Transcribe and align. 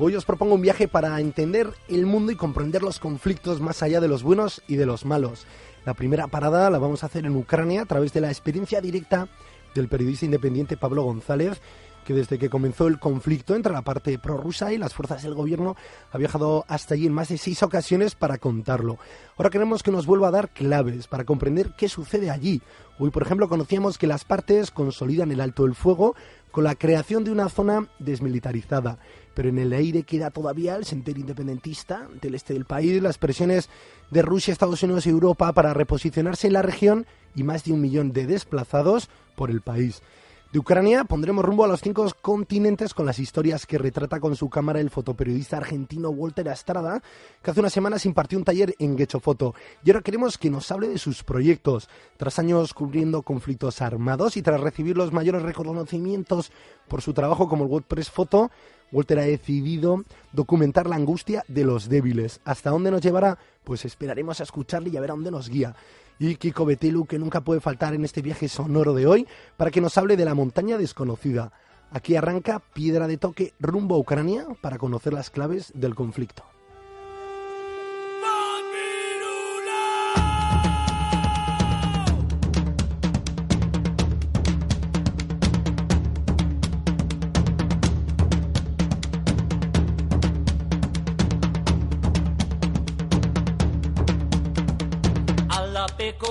Hoy 0.00 0.14
os 0.14 0.24
propongo 0.24 0.54
un 0.54 0.60
viaje 0.60 0.86
para 0.86 1.18
entender 1.18 1.72
el 1.88 2.06
mundo 2.06 2.30
y 2.30 2.36
comprender 2.36 2.84
los 2.84 3.00
conflictos 3.00 3.60
más 3.60 3.82
allá 3.82 4.00
de 4.00 4.06
los 4.06 4.22
buenos 4.22 4.62
y 4.68 4.76
de 4.76 4.86
los 4.86 5.04
malos. 5.04 5.44
La 5.84 5.94
primera 5.94 6.28
parada 6.28 6.70
la 6.70 6.78
vamos 6.78 7.02
a 7.02 7.06
hacer 7.06 7.26
en 7.26 7.34
Ucrania 7.34 7.82
a 7.82 7.86
través 7.86 8.12
de 8.12 8.20
la 8.20 8.28
experiencia 8.28 8.80
directa 8.80 9.28
del 9.74 9.88
periodista 9.88 10.24
independiente 10.24 10.76
Pablo 10.76 11.02
González, 11.02 11.60
que 12.04 12.14
desde 12.14 12.38
que 12.38 12.48
comenzó 12.48 12.86
el 12.86 13.00
conflicto 13.00 13.56
entre 13.56 13.72
la 13.72 13.82
parte 13.82 14.18
prorrusa 14.20 14.72
y 14.72 14.78
las 14.78 14.94
fuerzas 14.94 15.24
del 15.24 15.34
gobierno 15.34 15.76
ha 16.12 16.16
viajado 16.16 16.64
hasta 16.68 16.94
allí 16.94 17.06
en 17.06 17.12
más 17.12 17.28
de 17.28 17.36
seis 17.36 17.62
ocasiones 17.64 18.14
para 18.14 18.38
contarlo. 18.38 18.98
Ahora 19.36 19.50
queremos 19.50 19.82
que 19.82 19.90
nos 19.90 20.06
vuelva 20.06 20.28
a 20.28 20.30
dar 20.30 20.48
claves 20.50 21.08
para 21.08 21.24
comprender 21.24 21.72
qué 21.76 21.88
sucede 21.88 22.30
allí. 22.30 22.62
Hoy, 23.00 23.10
por 23.10 23.24
ejemplo, 23.24 23.48
conocíamos 23.48 23.98
que 23.98 24.06
las 24.06 24.24
partes 24.24 24.70
consolidan 24.70 25.32
el 25.32 25.40
alto 25.40 25.64
del 25.64 25.74
fuego 25.74 26.14
con 26.50 26.64
la 26.64 26.74
creación 26.74 27.24
de 27.24 27.30
una 27.30 27.48
zona 27.48 27.88
desmilitarizada. 27.98 28.98
Pero 29.34 29.48
en 29.48 29.58
el 29.58 29.72
aire 29.72 30.02
queda 30.02 30.30
todavía 30.30 30.76
el 30.76 30.84
sentido 30.84 31.20
independentista 31.20 32.08
del 32.20 32.34
este 32.34 32.54
del 32.54 32.64
país, 32.64 33.00
las 33.02 33.18
presiones 33.18 33.68
de 34.10 34.22
Rusia, 34.22 34.52
Estados 34.52 34.82
Unidos 34.82 35.06
y 35.06 35.10
Europa 35.10 35.52
para 35.52 35.74
reposicionarse 35.74 36.48
en 36.48 36.54
la 36.54 36.62
región 36.62 37.06
y 37.34 37.44
más 37.44 37.64
de 37.64 37.72
un 37.72 37.80
millón 37.80 38.12
de 38.12 38.26
desplazados 38.26 39.08
por 39.36 39.50
el 39.50 39.60
país. 39.60 40.02
De 40.50 40.58
Ucrania 40.58 41.04
pondremos 41.04 41.44
rumbo 41.44 41.64
a 41.64 41.68
los 41.68 41.82
cinco 41.82 42.10
continentes 42.22 42.94
con 42.94 43.04
las 43.04 43.18
historias 43.18 43.66
que 43.66 43.76
retrata 43.76 44.18
con 44.18 44.34
su 44.34 44.48
cámara 44.48 44.80
el 44.80 44.88
fotoperiodista 44.88 45.58
argentino 45.58 46.08
Walter 46.08 46.48
Astrada, 46.48 47.02
que 47.42 47.50
hace 47.50 47.60
unas 47.60 47.74
semanas 47.74 48.06
impartió 48.06 48.38
un 48.38 48.46
taller 48.46 48.74
en 48.78 48.96
Foto. 49.20 49.54
Y 49.84 49.90
ahora 49.90 50.00
queremos 50.00 50.38
que 50.38 50.48
nos 50.48 50.72
hable 50.72 50.88
de 50.88 50.96
sus 50.96 51.22
proyectos. 51.22 51.90
Tras 52.16 52.38
años 52.38 52.72
cubriendo 52.72 53.20
conflictos 53.20 53.82
armados 53.82 54.38
y 54.38 54.42
tras 54.42 54.62
recibir 54.62 54.96
los 54.96 55.12
mayores 55.12 55.42
reconocimientos 55.42 56.50
por 56.88 57.02
su 57.02 57.12
trabajo 57.12 57.46
como 57.46 57.64
el 57.64 57.70
WordPress 57.70 58.10
Foto, 58.10 58.50
Walter 58.90 59.18
ha 59.18 59.24
decidido 59.24 60.02
documentar 60.32 60.88
la 60.88 60.96
angustia 60.96 61.44
de 61.48 61.64
los 61.64 61.90
débiles. 61.90 62.40
¿Hasta 62.46 62.70
dónde 62.70 62.90
nos 62.90 63.02
llevará? 63.02 63.36
Pues 63.64 63.84
esperaremos 63.84 64.40
a 64.40 64.44
escucharle 64.44 64.88
y 64.88 64.96
a 64.96 65.02
ver 65.02 65.10
a 65.10 65.14
dónde 65.14 65.30
nos 65.30 65.50
guía 65.50 65.76
y 66.18 66.36
Kiko 66.36 66.64
Betelu, 66.64 67.06
que 67.06 67.18
nunca 67.18 67.42
puede 67.42 67.60
faltar 67.60 67.94
en 67.94 68.04
este 68.04 68.22
viaje 68.22 68.48
sonoro 68.48 68.94
de 68.94 69.06
hoy, 69.06 69.26
para 69.56 69.70
que 69.70 69.80
nos 69.80 69.96
hable 69.98 70.16
de 70.16 70.24
la 70.24 70.34
montaña 70.34 70.78
desconocida. 70.78 71.52
Aquí 71.90 72.16
arranca 72.16 72.60
Piedra 72.74 73.06
de 73.06 73.16
Toque 73.16 73.54
rumbo 73.60 73.94
a 73.94 73.98
Ucrania 73.98 74.46
para 74.60 74.78
conocer 74.78 75.12
las 75.12 75.30
claves 75.30 75.72
del 75.74 75.94
conflicto. 75.94 76.44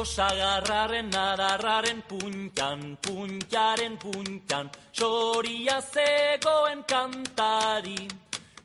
Sagarraren 0.06 1.10
adarraren 1.16 2.02
puntan, 2.08 2.98
puntaren 3.02 3.98
puntan, 3.98 4.70
txoria 4.92 5.82
zegoen 5.82 6.84
kantari, 6.88 8.08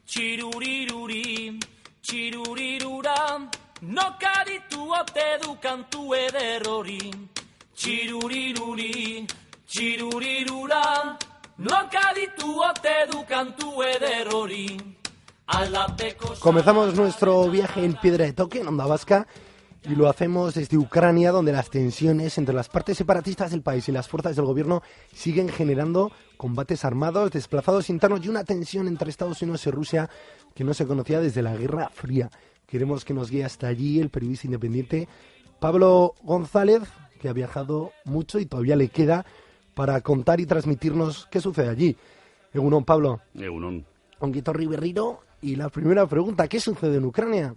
txiruriruri, 0.07 1.59
txirurirura, 2.03 3.19
nokaditu 3.83 4.89
ote 5.01 5.29
du 5.43 5.57
kantu 5.61 6.15
ederrori, 6.15 7.11
txiruriruri, 7.75 9.27
txirurirura, 9.67 10.83
nokaditu 11.59 12.57
ote 12.71 12.97
du 13.13 13.25
kantu 13.29 13.83
ederrori. 13.83 14.67
Comenzamos 16.41 16.95
nuestro 16.95 17.49
viaje 17.51 17.85
en 17.85 17.95
Piedra 17.95 18.25
de 18.25 18.33
Toque, 18.33 18.61
en 18.61 18.69
Onda 18.69 18.87
Vasca, 18.87 19.27
y 19.85 19.95
lo 19.95 20.09
hacemos 20.09 20.55
desde 20.55 20.79
Ucrania, 20.79 21.33
donde 21.33 21.53
las 21.53 21.71
tensiones 21.71 22.39
entre 22.39 22.55
las 22.55 22.69
partes 22.69 22.97
separatistas 22.97 23.51
del 23.51 23.63
país 23.63 23.89
y 23.89 23.93
las 23.93 24.09
fuerzas 24.09 24.37
del 24.37 24.45
gobierno 24.45 24.83
siguen 25.13 25.49
generando 25.49 26.13
combates 26.37 26.85
armados, 26.85 27.33
desplazados 27.33 27.91
internos 27.91 28.25
y 28.25 28.29
una 28.29 28.45
tensión 28.45 28.87
entre 28.87 29.11
Estados 29.11 29.43
Unidos 29.43 29.67
y 29.67 29.71
Rusia 29.71 30.09
que 30.55 30.65
no 30.65 30.75
se 30.75 30.87
conocía 30.87 31.21
desde 31.21 31.43
la 31.43 31.57
Guerra 31.57 31.89
Fría. 31.89 32.31
Queremos 32.67 33.05
que 33.05 33.15
nos 33.15 33.31
guíe 33.31 33.45
hasta 33.45 33.67
allí 33.67 34.01
el 34.01 34.11
periodista 34.11 34.47
independiente 34.47 35.09
Pablo 35.63 36.15
González, 36.23 36.83
que 37.21 37.29
ha 37.29 37.33
viajado 37.33 37.93
mucho 38.05 38.41
y 38.41 38.47
todavía 38.47 38.75
le 38.75 38.89
queda 38.89 39.25
para 39.75 40.01
contar 40.01 40.41
y 40.41 40.47
transmitirnos 40.47 41.29
qué 41.31 41.41
sucede 41.41 41.69
allí. 41.69 41.97
Egunon, 42.53 42.85
Pablo. 42.85 43.21
Egunon. 43.35 43.85
Onguito 44.19 44.53
Riverino. 44.53 45.21
Y 45.41 45.57
la 45.57 45.69
primera 45.69 46.07
pregunta, 46.07 46.49
¿qué 46.49 46.59
sucede 46.59 46.97
en 46.97 47.05
Ucrania? 47.05 47.55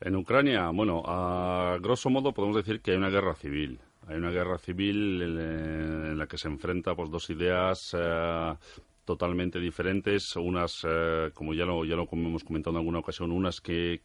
En 0.00 0.14
Ucrania, 0.14 0.70
bueno, 0.70 1.02
a 1.06 1.76
grosso 1.80 2.08
modo 2.08 2.32
podemos 2.32 2.56
decir 2.56 2.80
que 2.80 2.92
hay 2.92 2.96
una 2.96 3.10
guerra 3.10 3.34
civil. 3.34 3.80
Hay 4.06 4.16
una 4.16 4.30
guerra 4.30 4.56
civil 4.58 5.20
en, 5.22 6.16
la 6.16 6.26
que 6.26 6.38
se 6.38 6.48
enfrenta 6.48 6.94
pues 6.94 7.10
dos 7.10 7.28
ideas 7.30 7.94
eh, 7.98 8.54
totalmente 9.04 9.58
diferentes, 9.58 10.36
unas, 10.36 10.86
eh, 10.88 11.30
como 11.34 11.52
ya 11.52 11.64
lo, 11.64 11.84
ya 11.84 11.96
lo 11.96 12.08
hemos 12.12 12.44
comentado 12.44 12.76
en 12.76 12.78
alguna 12.78 13.00
ocasión, 13.00 13.32
unas 13.32 13.60
que, 13.60 14.00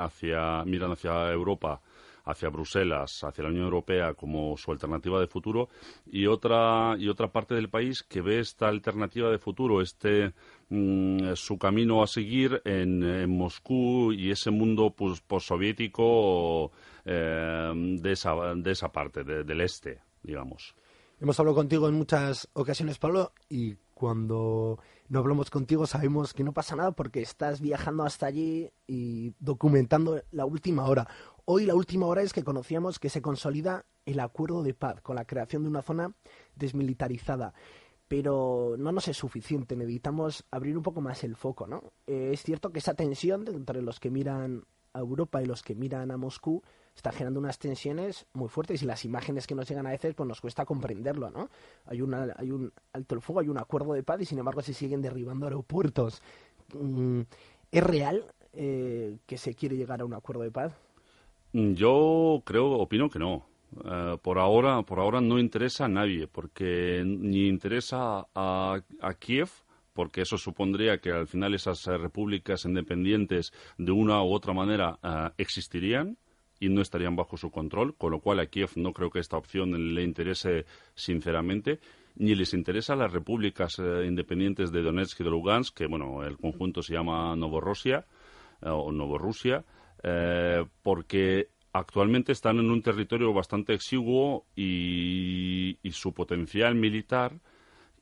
hacia, 0.00 0.64
miran 0.64 0.92
hacia 0.92 1.30
Europa 1.30 1.80
hacia 2.24 2.48
Bruselas, 2.48 3.22
hacia 3.22 3.44
la 3.44 3.50
Unión 3.50 3.64
Europea 3.64 4.14
como 4.14 4.56
su 4.56 4.72
alternativa 4.72 5.20
de 5.20 5.26
futuro 5.26 5.68
y 6.06 6.26
otra 6.26 6.96
y 6.98 7.08
otra 7.08 7.30
parte 7.30 7.54
del 7.54 7.68
país 7.68 8.02
que 8.02 8.22
ve 8.22 8.40
esta 8.40 8.68
alternativa 8.68 9.30
de 9.30 9.38
futuro, 9.38 9.80
este 9.80 10.32
mm, 10.68 11.34
su 11.34 11.58
camino 11.58 12.02
a 12.02 12.06
seguir 12.06 12.62
en, 12.64 13.04
Moscú 13.30 14.12
y 14.12 14.30
ese 14.30 14.50
mundo 14.50 14.94
postsoviético 14.94 16.72
eh, 17.04 17.72
de, 17.74 18.12
esa, 18.12 18.34
de 18.54 18.70
esa 18.70 18.90
parte, 18.90 19.24
del 19.24 19.60
este, 19.60 20.00
digamos. 20.22 20.74
Hemos 21.20 21.38
hablado 21.38 21.56
contigo 21.56 21.88
en 21.88 21.94
muchas 21.94 22.48
ocasiones, 22.54 22.98
Pablo, 22.98 23.32
y 23.48 23.76
cuando 23.94 24.78
no 25.08 25.18
hablamos 25.18 25.50
contigo 25.50 25.86
sabemos 25.86 26.34
que 26.34 26.44
no 26.44 26.52
pasa 26.52 26.76
nada 26.76 26.92
porque 26.92 27.22
estás 27.22 27.60
viajando 27.60 28.02
hasta 28.02 28.26
allí 28.26 28.70
y 28.86 29.32
documentando 29.38 30.22
la 30.32 30.44
última 30.44 30.84
hora. 30.86 31.08
Hoy 31.44 31.66
la 31.66 31.74
última 31.74 32.06
hora 32.06 32.22
es 32.22 32.32
que 32.32 32.44
conocíamos 32.44 32.98
que 32.98 33.08
se 33.08 33.22
consolida 33.22 33.86
el 34.06 34.20
acuerdo 34.20 34.62
de 34.62 34.74
paz 34.74 35.00
con 35.00 35.16
la 35.16 35.24
creación 35.24 35.62
de 35.62 35.68
una 35.68 35.82
zona 35.82 36.14
desmilitarizada. 36.56 37.54
Pero 38.08 38.76
no 38.78 38.92
nos 38.92 39.08
es 39.08 39.16
suficiente, 39.16 39.76
necesitamos 39.76 40.44
abrir 40.50 40.76
un 40.76 40.82
poco 40.82 41.00
más 41.00 41.24
el 41.24 41.36
foco, 41.36 41.66
¿no? 41.66 41.92
Eh, 42.06 42.30
es 42.34 42.42
cierto 42.42 42.70
que 42.70 42.78
esa 42.78 42.94
tensión 42.94 43.46
entre 43.48 43.80
los 43.80 43.98
que 43.98 44.10
miran 44.10 44.64
a 44.92 44.98
Europa 44.98 45.42
y 45.42 45.46
los 45.46 45.62
que 45.62 45.74
miran 45.74 46.10
a 46.10 46.16
Moscú 46.16 46.62
está 46.94 47.12
generando 47.12 47.40
unas 47.40 47.58
tensiones 47.58 48.26
muy 48.32 48.48
fuertes 48.48 48.82
y 48.82 48.86
las 48.86 49.04
imágenes 49.04 49.46
que 49.46 49.54
nos 49.54 49.68
llegan 49.68 49.86
a 49.86 49.90
veces 49.90 50.14
pues 50.14 50.28
nos 50.28 50.40
cuesta 50.40 50.64
comprenderlo, 50.64 51.30
¿no? 51.30 51.50
Hay, 51.86 52.00
una, 52.00 52.34
hay 52.36 52.50
un 52.50 52.72
alto 52.92 53.14
el 53.14 53.20
fuego, 53.20 53.40
hay 53.40 53.48
un 53.48 53.58
acuerdo 53.58 53.92
de 53.94 54.02
paz 54.02 54.20
y 54.20 54.24
sin 54.24 54.38
embargo 54.38 54.62
se 54.62 54.74
siguen 54.74 55.02
derribando 55.02 55.46
aeropuertos. 55.46 56.22
Mm, 56.72 57.22
¿Es 57.70 57.82
real 57.82 58.24
eh, 58.52 59.18
que 59.26 59.38
se 59.38 59.54
quiere 59.54 59.76
llegar 59.76 60.00
a 60.00 60.04
un 60.04 60.14
acuerdo 60.14 60.42
de 60.42 60.50
paz? 60.50 60.72
Mm, 61.52 61.72
yo 61.74 62.42
creo, 62.44 62.72
opino 62.72 63.08
que 63.08 63.18
no. 63.18 63.46
Eh, 63.84 64.16
por 64.22 64.38
ahora, 64.38 64.82
por 64.82 65.00
ahora 65.00 65.20
no 65.20 65.38
interesa 65.38 65.86
a 65.86 65.88
nadie, 65.88 66.28
porque 66.28 67.02
ni 67.04 67.48
interesa 67.48 68.26
a, 68.34 68.80
Kiev, 69.18 69.50
porque 69.92 70.22
eso 70.22 70.38
supondría 70.38 70.98
que 70.98 71.10
al 71.10 71.26
final 71.26 71.54
esas 71.54 71.86
eh, 71.86 71.96
repúblicas 71.96 72.64
independientes 72.64 73.52
de 73.78 73.92
una 73.92 74.22
u 74.22 74.32
otra 74.32 74.52
manera 74.52 74.98
eh, 75.02 75.30
existirían 75.38 76.16
y 76.64 76.68
no 76.70 76.80
estarían 76.80 77.16
bajo 77.16 77.36
su 77.36 77.50
control, 77.50 77.94
con 77.96 78.12
lo 78.12 78.20
cual 78.20 78.40
a 78.40 78.46
Kiev 78.46 78.70
no 78.76 78.92
creo 78.92 79.10
que 79.10 79.18
esta 79.18 79.36
opción 79.36 79.94
le 79.94 80.02
interese 80.02 80.64
sinceramente, 80.94 81.80
ni 82.16 82.34
les 82.34 82.54
interesa 82.54 82.94
a 82.94 82.96
las 82.96 83.12
repúblicas 83.12 83.78
independientes 83.78 84.72
de 84.72 84.82
Donetsk 84.82 85.20
y 85.20 85.24
de 85.24 85.30
Lugansk, 85.30 85.76
que 85.76 85.86
bueno, 85.86 86.22
el 86.22 86.36
conjunto 86.36 86.82
se 86.82 86.94
llama 86.94 87.34
Novorossia 87.36 88.06
o 88.62 88.92
Novorrusia, 88.92 89.64
eh, 90.02 90.64
porque 90.82 91.48
actualmente 91.72 92.32
están 92.32 92.58
en 92.58 92.70
un 92.70 92.82
territorio 92.82 93.32
bastante 93.32 93.74
exiguo 93.74 94.46
y, 94.54 95.78
su 95.92 96.12
potencial 96.12 96.74
militar 96.74 97.40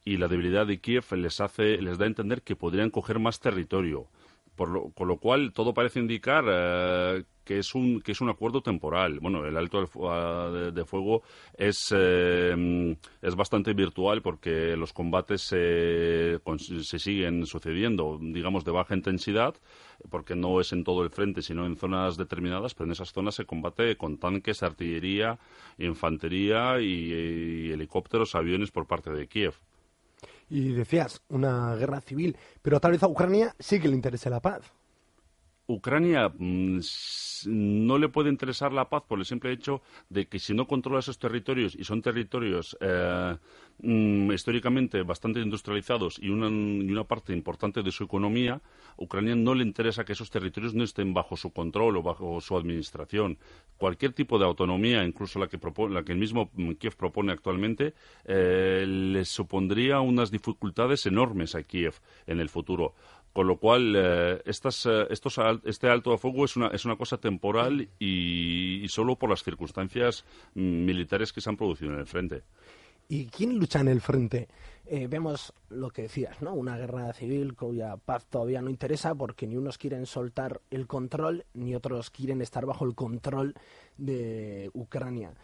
y 0.04 0.16
la 0.16 0.28
debilidad 0.28 0.66
de 0.66 0.80
Kiev 0.80 1.04
les 1.16 1.40
hace 1.40 1.76
les 1.78 1.98
da 1.98 2.04
a 2.04 2.08
entender 2.08 2.42
que 2.42 2.56
podrían 2.56 2.90
coger 2.90 3.18
más 3.18 3.38
territorio 3.38 4.08
Por 4.56 4.68
lo, 4.68 4.90
con 4.90 5.08
lo 5.08 5.16
cual, 5.16 5.52
todo 5.52 5.72
parece 5.72 5.98
indicar 5.98 6.44
eh, 6.46 7.24
que 7.44 7.58
es 7.58 7.74
un 7.74 8.00
que 8.00 8.12
es 8.12 8.20
un 8.20 8.28
acuerdo 8.28 8.62
temporal. 8.62 9.18
Bueno, 9.20 9.44
el 9.46 9.56
alto 9.56 9.80
de, 9.80 10.84
fuego 10.84 11.22
es 11.56 11.92
eh, 11.96 12.96
es 13.20 13.34
bastante 13.34 13.72
virtual 13.72 14.22
porque 14.22 14.76
los 14.76 14.92
combates 14.92 15.42
se, 15.42 16.38
se 16.82 16.98
siguen 16.98 17.46
sucediendo, 17.46 18.18
digamos 18.20 18.64
de 18.64 18.72
baja 18.72 18.94
intensidad, 18.94 19.54
porque 20.10 20.34
no 20.36 20.60
es 20.60 20.72
en 20.72 20.84
todo 20.84 21.02
el 21.02 21.10
frente, 21.10 21.42
sino 21.42 21.66
en 21.66 21.76
zonas 21.76 22.16
determinadas, 22.16 22.74
pero 22.74 22.86
en 22.86 22.92
esas 22.92 23.12
zonas 23.12 23.34
se 23.34 23.44
combate 23.44 23.96
con 23.96 24.18
tanques, 24.18 24.62
artillería, 24.62 25.38
infantería 25.78 26.80
y, 26.80 27.70
helicópteros, 27.72 28.34
aviones 28.34 28.70
por 28.70 28.86
parte 28.86 29.10
de 29.10 29.26
Kiev. 29.26 29.54
Y 30.54 30.74
decías, 30.74 31.22
una 31.30 31.74
guerra 31.76 32.02
civil, 32.02 32.36
pero 32.60 32.78
tal 32.78 32.92
vez 32.92 33.02
a 33.02 33.08
Ucrania 33.08 33.56
sí 33.58 33.80
que 33.80 33.88
le 33.88 33.94
interese 33.94 34.28
la 34.28 34.40
paz. 34.42 34.60
Ucrania 35.66 36.28
mm, 36.28 36.80
no 37.46 37.98
le 37.98 38.08
puede 38.08 38.30
interesar 38.30 38.72
la 38.72 38.88
paz 38.88 39.02
por 39.06 39.18
el 39.18 39.24
simple 39.24 39.52
hecho 39.52 39.82
de 40.08 40.26
que 40.26 40.38
si 40.38 40.54
no 40.54 40.66
controla 40.66 41.00
esos 41.00 41.18
territorios 41.18 41.74
y 41.74 41.84
son 41.84 42.02
territorios 42.02 42.76
eh, 42.80 43.36
mm, 43.78 44.32
históricamente 44.32 45.02
bastante 45.02 45.40
industrializados 45.40 46.18
y 46.20 46.30
una, 46.30 47.04
parte 47.04 47.32
importante 47.32 47.82
de 47.82 47.90
su 47.90 48.04
economía, 48.04 48.60
Ucrania 48.96 49.34
no 49.34 49.54
le 49.54 49.64
interesa 49.64 50.04
que 50.04 50.12
esos 50.12 50.30
territorios 50.30 50.74
no 50.74 50.84
estén 50.84 51.14
bajo 51.14 51.36
su 51.36 51.52
control 51.52 51.96
o 51.96 52.02
bajo 52.02 52.40
su 52.40 52.56
administración. 52.56 53.38
Cualquier 53.76 54.12
tipo 54.12 54.38
de 54.38 54.44
autonomía, 54.44 55.04
incluso 55.04 55.38
la 55.38 55.48
que, 55.48 55.58
la 55.90 56.04
que 56.04 56.12
el 56.12 56.18
mismo 56.18 56.50
Kiev 56.78 56.96
propone 56.96 57.32
actualmente, 57.32 57.94
eh, 58.24 58.84
le 58.86 59.24
supondría 59.24 60.00
unas 60.00 60.30
dificultades 60.30 61.06
enormes 61.06 61.54
a 61.54 61.62
Kiev 61.62 61.94
en 62.26 62.40
el 62.40 62.48
futuro. 62.48 62.94
Con 63.32 63.46
lo 63.46 63.56
cual, 63.56 63.94
eh, 63.96 64.42
estas, 64.44 64.84
eh, 64.84 65.06
estos, 65.08 65.40
este 65.64 65.88
alto 65.88 66.12
a 66.12 66.18
fuego 66.18 66.44
es 66.44 66.56
una, 66.56 66.68
es 66.68 66.84
una 66.84 66.96
cosa 66.96 67.16
temporal 67.16 67.88
y, 67.98 68.86
solo 68.88 69.16
por 69.16 69.30
las 69.30 69.42
circunstancias 69.42 70.24
militares 70.54 71.32
que 71.32 71.40
se 71.40 71.48
han 71.48 71.56
producido 71.56 71.92
en 71.92 72.00
el 72.00 72.06
frente. 72.06 72.42
¿Y 73.08 73.26
quién 73.26 73.58
lucha 73.58 73.80
en 73.80 73.88
el 73.88 74.00
frente? 74.00 74.48
Eh, 74.86 75.06
vemos 75.06 75.52
lo 75.70 75.90
que 75.90 76.02
decías, 76.02 76.42
¿no? 76.42 76.54
Una 76.54 76.76
guerra 76.76 77.12
civil 77.12 77.54
cuya 77.54 77.96
paz 77.96 78.26
todavía 78.26 78.60
no 78.60 78.70
interesa 78.70 79.14
porque 79.14 79.46
ni 79.46 79.56
unos 79.56 79.78
quieren 79.78 80.06
soltar 80.06 80.60
el 80.70 80.86
control 80.86 81.44
ni 81.54 81.74
otros 81.74 82.10
quieren 82.10 82.42
estar 82.42 82.66
bajo 82.66 82.84
el 82.84 82.94
control 82.94 83.54
de 83.96 84.70
Ucrania. 84.74 85.34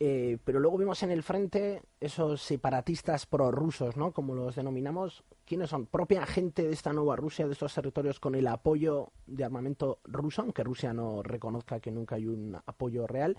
Eh, 0.00 0.38
pero 0.44 0.60
luego 0.60 0.78
vemos 0.78 1.02
en 1.02 1.10
el 1.10 1.24
frente 1.24 1.82
esos 1.98 2.40
separatistas 2.40 3.26
prorrusos, 3.26 3.96
¿no? 3.96 4.12
Como 4.12 4.34
los 4.34 4.54
denominamos. 4.54 5.24
¿Quiénes 5.44 5.70
son? 5.70 5.86
Propia 5.86 6.24
gente 6.24 6.62
de 6.62 6.72
esta 6.72 6.92
nueva 6.92 7.16
Rusia, 7.16 7.46
de 7.46 7.52
estos 7.52 7.74
territorios, 7.74 8.20
con 8.20 8.34
el 8.34 8.46
apoyo 8.46 9.10
de 9.26 9.44
armamento 9.44 9.98
ruso, 10.04 10.42
aunque 10.42 10.62
Rusia 10.62 10.92
no 10.92 11.22
reconozca 11.22 11.80
que 11.80 11.90
nunca 11.90 12.14
hay 12.14 12.26
un 12.26 12.56
apoyo 12.66 13.06
real. 13.06 13.36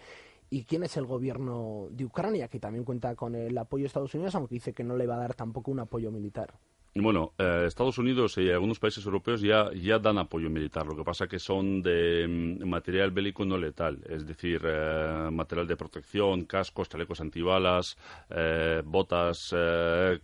¿Y 0.50 0.66
quién 0.66 0.84
es 0.84 0.98
el 0.98 1.06
gobierno 1.06 1.88
de 1.92 2.06
Ucrania, 2.06 2.48
que 2.48 2.60
también 2.60 2.84
cuenta 2.84 3.16
con 3.16 3.36
el 3.36 3.58
apoyo 3.58 3.84
de 3.84 3.88
Estados 3.88 4.14
Unidos, 4.16 4.36
aunque 4.36 4.56
dice 4.56 4.74
que 4.74 4.84
no 4.84 4.98
le 4.98 5.08
va 5.08 5.16
a 5.16 5.20
dar 5.20 5.36
tampoco 5.36 5.72
un 5.72 5.80
apoyo 5.80 6.12
militar? 6.12 6.56
Bueno, 6.96 7.34
eh, 7.38 7.66
Estados 7.68 8.00
Unidos 8.00 8.38
y 8.40 8.50
algunos 8.50 8.80
países 8.80 9.06
europeos 9.06 9.42
ya, 9.42 9.72
ya 9.74 10.00
dan 10.00 10.18
apoyo 10.18 10.50
militar. 10.50 10.88
Lo 10.88 10.96
que 10.96 11.04
pasa 11.04 11.28
que 11.28 11.38
son 11.38 11.84
de 11.84 12.26
mm, 12.28 12.68
material 12.68 13.12
bélico 13.12 13.46
no 13.46 13.58
letal, 13.58 14.00
es 14.10 14.26
decir, 14.26 14.62
eh, 14.66 15.30
material 15.32 15.68
de 15.68 15.78
protección, 15.78 16.46
cascos, 16.46 16.90
chalecos 16.90 17.22
antibalas, 17.22 17.96
eh, 18.30 18.82
botas, 18.84 19.54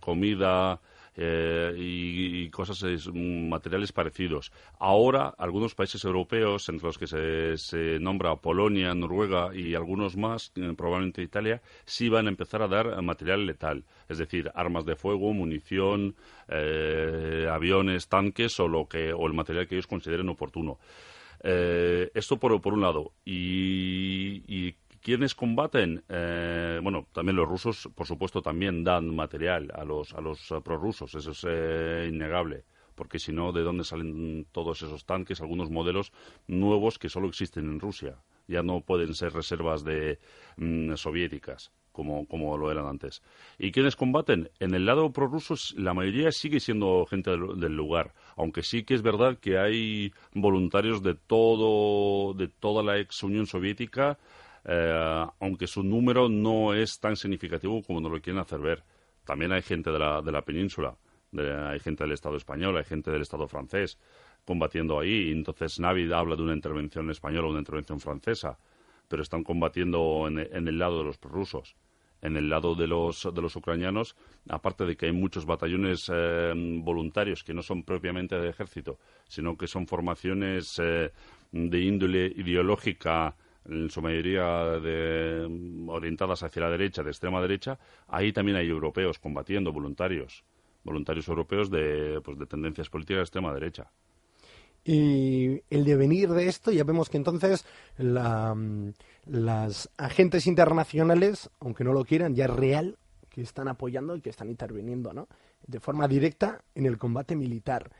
comida, 0.00 0.80
eh, 1.16 1.74
y, 1.76 2.50
cosas, 2.50 2.84
materiales 3.12 3.92
parecidos. 3.92 4.52
Ahora, 4.78 5.34
algunos 5.38 5.74
países 5.74 6.04
europeos, 6.04 6.68
entre 6.68 6.86
los 6.86 6.98
que 6.98 7.06
se, 7.56 7.98
nombra 8.00 8.36
Polonia, 8.36 8.94
Noruega 8.94 9.54
y 9.54 9.74
algunos 9.74 10.16
más, 10.16 10.52
eh, 10.56 10.74
probablemente 10.76 11.22
Italia, 11.22 11.62
sí 11.84 12.08
van 12.08 12.26
a 12.26 12.30
empezar 12.30 12.62
a 12.62 12.68
dar 12.68 13.00
material 13.02 13.46
letal, 13.46 13.84
es 14.08 14.18
decir, 14.18 14.50
armas 14.54 14.84
de 14.84 14.96
fuego, 14.96 15.32
munición, 15.32 16.14
eh, 16.48 17.48
aviones, 17.50 18.08
tanques 18.08 18.60
o, 18.60 18.68
lo 18.68 18.86
que, 18.86 19.12
o 19.12 19.26
el 19.26 19.32
material 19.32 19.66
que 19.66 19.76
ellos 19.76 19.86
consideren 19.86 20.28
oportuno. 20.28 20.78
esto 21.42 22.36
por, 22.38 22.60
por 22.60 22.74
un 22.74 22.80
lado. 22.80 23.12
Y 23.24 24.74
¿Quiénes 25.06 25.36
combaten? 25.36 26.02
Eh, 26.08 26.80
bueno, 26.82 27.06
también 27.12 27.36
los 27.36 27.48
rusos, 27.48 27.88
por 27.94 28.08
supuesto, 28.08 28.42
también 28.42 28.82
dan 28.82 29.14
material 29.14 29.70
a 29.72 29.84
los, 29.84 30.12
a 30.12 30.20
los 30.20 30.50
eh, 30.50 30.60
prorrusos, 30.60 31.14
eso 31.14 31.30
es 31.30 31.46
eh, 31.48 32.08
innegable 32.08 32.64
porque 32.96 33.20
si 33.20 33.30
no, 33.30 33.52
¿de 33.52 33.62
dónde 33.62 33.84
salen 33.84 34.46
todos 34.50 34.82
esos 34.82 35.04
tanques? 35.04 35.40
Algunos 35.40 35.70
modelos 35.70 36.12
nuevos 36.48 36.98
que 36.98 37.10
solo 37.10 37.28
existen 37.28 37.66
en 37.66 37.78
Rusia. 37.78 38.16
Ya 38.48 38.62
no 38.62 38.80
pueden 38.80 39.14
ser 39.14 39.34
reservas 39.34 39.84
de 39.84 40.18
mm, 40.56 40.94
soviéticas. 40.94 41.70
Como, 41.92 42.26
como, 42.26 42.58
lo 42.58 42.70
eran 42.70 42.86
antes. 42.86 43.22
¿Y 43.58 43.72
quiénes 43.72 43.96
combaten? 43.96 44.50
En 44.60 44.74
el 44.74 44.84
lado 44.84 45.12
prorruso 45.12 45.54
la 45.76 45.94
mayoría 45.94 46.30
sigue 46.30 46.60
siendo 46.60 47.06
gente 47.06 47.30
del, 47.30 47.74
lugar, 47.74 48.12
aunque 48.36 48.62
sí 48.62 48.82
que 48.84 48.92
es 48.92 49.00
verdad 49.00 49.38
que 49.38 49.56
hay 49.56 50.12
voluntarios 50.34 51.02
de 51.02 51.14
todo 51.14 52.34
de 52.34 52.48
toda 52.48 52.82
la 52.82 52.98
ex 52.98 53.22
Unión 53.22 53.46
Soviética 53.46 54.18
eh, 54.68 55.26
aunque 55.40 55.66
su 55.66 55.82
número 55.82 56.28
no 56.28 56.74
es 56.74 56.98
tan 56.98 57.16
significativo 57.16 57.82
como 57.82 58.00
nos 58.00 58.10
lo 58.10 58.20
quieren 58.20 58.40
hacer 58.40 58.58
ver. 58.58 58.82
También 59.24 59.52
hay 59.52 59.62
gente 59.62 59.90
de 59.90 59.98
la, 59.98 60.22
de 60.22 60.32
la 60.32 60.42
península, 60.42 60.96
hay 61.36 61.78
gente 61.80 62.04
del 62.04 62.12
Estado 62.12 62.36
español, 62.36 62.76
hay 62.76 62.84
gente 62.84 63.10
del 63.10 63.22
Estado 63.22 63.46
francés 63.46 63.98
combatiendo 64.44 64.98
ahí. 64.98 65.30
Entonces 65.30 65.78
Navid 65.78 66.12
habla 66.12 66.36
de 66.36 66.42
una 66.42 66.54
intervención 66.54 67.10
española 67.10 67.48
una 67.48 67.58
intervención 67.58 68.00
francesa, 68.00 68.58
pero 69.08 69.22
están 69.22 69.44
combatiendo 69.44 70.26
en, 70.28 70.38
el 70.38 70.78
lado 70.78 70.98
de 70.98 71.04
los 71.04 71.20
rusos. 71.20 71.76
En 72.22 72.36
el 72.36 72.48
lado 72.48 72.74
de 72.74 72.86
los, 72.86 73.28
de 73.32 73.42
los 73.42 73.54
ucranianos, 73.56 74.16
aparte 74.48 74.86
de 74.86 74.96
que 74.96 75.06
hay 75.06 75.12
muchos 75.12 75.44
batallones 75.44 76.10
eh, 76.12 76.52
voluntarios 76.56 77.44
que 77.44 77.52
no 77.52 77.62
son 77.62 77.82
propiamente 77.82 78.36
de 78.36 78.48
ejército, 78.48 78.98
sino 79.28 79.56
que 79.56 79.66
son 79.66 79.86
formaciones 79.86 80.80
eh, 80.82 81.12
de 81.52 81.80
índole 81.80 82.26
ideológica 82.26 83.36
en 83.68 83.90
su 83.90 84.00
mayoría 84.00 84.78
orientadas 85.88 86.42
hacia 86.42 86.62
la 86.62 86.70
derecha, 86.70 87.02
de 87.02 87.10
extrema 87.10 87.40
derecha, 87.40 87.78
ahí 88.08 88.32
también 88.32 88.56
hay 88.56 88.68
europeos 88.68 89.18
combatiendo, 89.18 89.72
voluntarios, 89.72 90.44
voluntarios 90.84 91.26
europeos 91.28 91.70
de, 91.70 92.20
pues, 92.24 92.38
de 92.38 92.46
tendencias 92.46 92.88
políticas 92.88 93.18
de 93.18 93.22
extrema 93.22 93.52
derecha. 93.52 93.90
Y 94.84 95.60
el 95.68 95.84
devenir 95.84 96.28
de 96.28 96.46
esto, 96.46 96.70
ya 96.70 96.84
vemos 96.84 97.08
que 97.08 97.16
entonces 97.16 97.66
las 97.98 99.90
agentes 99.96 100.46
internacionales, 100.46 101.50
aunque 101.58 101.82
no 101.82 101.92
lo 101.92 102.04
quieran, 102.04 102.36
ya 102.36 102.44
es 102.44 102.52
real 102.52 102.96
que 103.28 103.42
están 103.42 103.66
apoyando 103.66 104.14
y 104.14 104.20
que 104.20 104.30
están 104.30 104.48
interviniendo, 104.48 105.12
¿no? 105.12 105.26
De 105.66 105.80
forma 105.80 106.06
directa 106.06 106.62
en 106.76 106.86
el 106.86 106.98
combate 106.98 107.34
militar. 107.34 107.90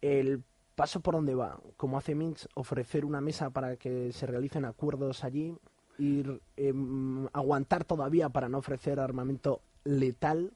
El 0.00 0.44
paso 0.82 0.98
por 0.98 1.14
donde 1.14 1.36
va, 1.36 1.60
como 1.76 1.96
hace 1.96 2.12
Minsk, 2.12 2.46
ofrecer 2.54 3.04
una 3.04 3.20
mesa 3.20 3.50
para 3.50 3.76
que 3.76 4.10
se 4.10 4.26
realicen 4.26 4.64
acuerdos 4.64 5.22
allí, 5.22 5.54
ir 5.96 6.40
em, 6.56 7.28
aguantar 7.32 7.84
todavía 7.84 8.30
para 8.30 8.48
no 8.48 8.58
ofrecer 8.58 8.98
armamento 8.98 9.60
letal. 9.84 10.50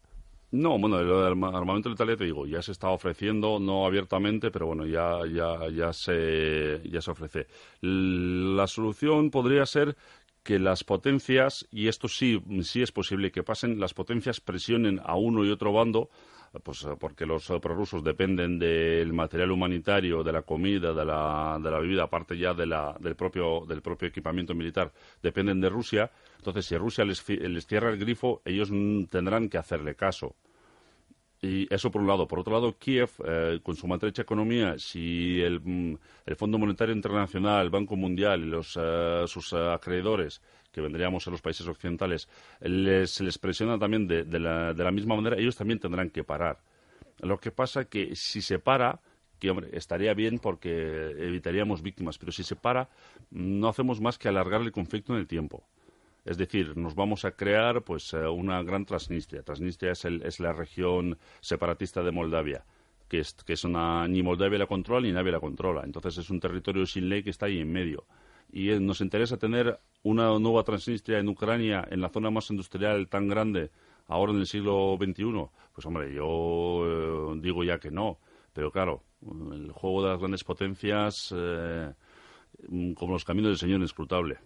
No, 0.50 0.80
bueno, 0.80 0.98
el 0.98 1.44
armamento 1.44 1.90
letal 1.90 2.08
ya 2.08 2.16
te 2.16 2.24
digo, 2.24 2.44
ya 2.44 2.60
se 2.60 2.72
está 2.72 2.90
ofreciendo, 2.90 3.60
no 3.60 3.86
abiertamente, 3.86 4.50
pero 4.50 4.66
bueno, 4.66 4.84
ya, 4.84 5.20
ya, 5.32 5.68
ya, 5.68 5.92
se, 5.92 6.82
ya 6.90 7.00
se 7.00 7.10
ofrece. 7.12 7.46
La 7.80 8.66
solución 8.66 9.30
podría 9.30 9.64
ser 9.64 9.96
que 10.42 10.58
las 10.58 10.82
potencias, 10.82 11.68
y 11.70 11.86
esto 11.86 12.08
sí, 12.08 12.42
sí 12.62 12.82
es 12.82 12.90
posible 12.90 13.30
que 13.30 13.44
pasen, 13.44 13.78
las 13.78 13.94
potencias 13.94 14.40
presionen 14.40 15.00
a 15.04 15.14
uno 15.14 15.44
y 15.44 15.52
otro 15.52 15.72
bando 15.72 16.10
pues 16.62 16.84
eh, 16.84 16.96
porque 16.98 17.26
los 17.26 17.48
eh, 17.50 17.58
prorrusos 17.60 18.02
dependen 18.02 18.58
del 18.58 19.12
material 19.12 19.50
humanitario, 19.50 20.22
de 20.22 20.32
la 20.32 20.42
comida, 20.42 20.92
de 20.92 21.04
la, 21.04 21.58
de 21.62 21.70
la 21.70 21.78
bebida, 21.78 22.04
aparte 22.04 22.36
ya 22.36 22.54
de 22.54 22.66
la, 22.66 22.96
del, 23.00 23.16
propio, 23.16 23.64
del 23.66 23.82
propio 23.82 24.08
equipamiento 24.08 24.54
militar, 24.54 24.92
dependen 25.22 25.60
de 25.60 25.68
Rusia. 25.68 26.10
Entonces, 26.38 26.66
si 26.66 26.76
Rusia 26.76 27.04
les, 27.04 27.28
les 27.28 27.66
cierra 27.66 27.90
el 27.90 27.98
grifo, 27.98 28.42
ellos 28.44 28.70
tendrán 29.10 29.48
que 29.48 29.58
hacerle 29.58 29.94
caso. 29.94 30.36
Y 31.42 31.72
eso 31.72 31.90
por 31.90 32.00
un 32.00 32.08
lado. 32.08 32.26
Por 32.26 32.40
otro 32.40 32.54
lado, 32.54 32.76
Kiev, 32.78 33.10
eh, 33.24 33.60
con 33.62 33.76
su 33.76 33.86
maltrecha 33.86 34.22
economía, 34.22 34.78
si 34.78 35.40
el, 35.40 35.60
mm, 35.60 35.98
el, 36.26 36.36
Fondo 36.36 36.58
Monetario 36.58 36.94
Internacional, 36.94 37.64
el 37.64 37.70
Banco 37.70 37.96
Mundial 37.96 38.42
y 38.42 38.46
los, 38.46 38.78
sus 39.26 39.52
acreedores 39.52 40.40
que 40.76 40.82
vendríamos 40.82 41.26
a 41.26 41.30
los 41.30 41.40
países 41.40 41.66
occidentales, 41.66 42.28
les, 42.60 43.20
les 43.22 43.38
presiona 43.38 43.78
también 43.78 44.06
de, 44.06 44.24
la, 44.38 44.74
de 44.74 44.84
la 44.84 44.90
misma 44.90 45.16
manera, 45.16 45.38
ellos 45.38 45.56
también 45.56 45.78
tendrán 45.78 46.10
que 46.10 46.22
parar. 46.22 46.58
Lo 47.20 47.38
que 47.38 47.50
pasa 47.50 47.86
que 47.86 48.14
si 48.14 48.42
se 48.42 48.58
para, 48.58 49.00
que 49.38 49.48
hombre, 49.48 49.70
estaría 49.72 50.12
bien 50.12 50.38
porque 50.38 51.12
evitaríamos 51.18 51.80
víctimas, 51.80 52.18
pero 52.18 52.30
si 52.30 52.42
se 52.42 52.56
para, 52.56 52.90
no 53.30 53.68
hacemos 53.68 54.02
más 54.02 54.18
que 54.18 54.28
alargar 54.28 54.60
el 54.60 54.70
conflicto 54.70 55.14
en 55.14 55.20
el 55.20 55.26
tiempo. 55.26 55.64
Es 56.26 56.36
decir, 56.36 56.76
nos 56.76 56.94
vamos 56.94 57.24
a 57.24 57.32
crear 57.32 57.82
pues 57.82 58.12
eh, 58.12 58.26
una 58.26 58.62
gran 58.62 58.84
Transnistria. 58.84 59.42
Transnistria 59.42 59.92
es, 59.92 60.04
el, 60.04 60.22
es 60.22 60.40
la 60.40 60.52
región 60.52 61.16
separatista 61.40 62.02
de 62.02 62.12
Moldavia 62.12 62.64
que 63.08 63.20
es, 63.20 63.34
que 63.34 63.52
es 63.52 63.64
una, 63.64 64.06
ni 64.08 64.22
Moldavia 64.22 64.58
la 64.58 64.66
controla 64.66 65.06
ni 65.06 65.12
nadie 65.12 65.32
la 65.32 65.40
controla. 65.40 65.82
Entonces 65.84 66.18
es 66.18 66.30
un 66.30 66.40
territorio 66.40 66.86
sin 66.86 67.08
ley 67.08 67.22
que 67.22 67.30
está 67.30 67.46
ahí 67.46 67.60
en 67.60 67.72
medio. 67.72 68.04
Y 68.50 68.70
eh, 68.70 68.80
nos 68.80 69.00
interesa 69.00 69.36
tener 69.36 69.78
una 70.02 70.38
nueva 70.38 70.62
Transnistria 70.62 71.18
en 71.18 71.28
Ucrania, 71.28 71.86
en 71.90 72.00
la 72.00 72.08
zona 72.08 72.30
más 72.30 72.50
industrial 72.50 73.08
tan 73.08 73.28
grande, 73.28 73.70
ahora 74.06 74.32
en 74.32 74.38
el 74.38 74.46
siglo 74.46 74.96
XXI. 75.00 75.48
Pues 75.72 75.86
hombre, 75.86 76.12
yo 76.14 77.34
eh, 77.34 77.38
digo 77.40 77.64
ya 77.64 77.78
que 77.78 77.90
no. 77.90 78.18
Pero 78.52 78.70
claro, 78.70 79.02
el 79.22 79.70
juego 79.72 80.02
de 80.02 80.08
las 80.10 80.18
grandes 80.18 80.44
potencias, 80.44 81.34
eh, 81.36 81.92
como 82.94 83.12
los 83.12 83.24
caminos 83.24 83.50
del 83.50 83.58
Señor, 83.58 83.78
inescrutable. 83.78 84.38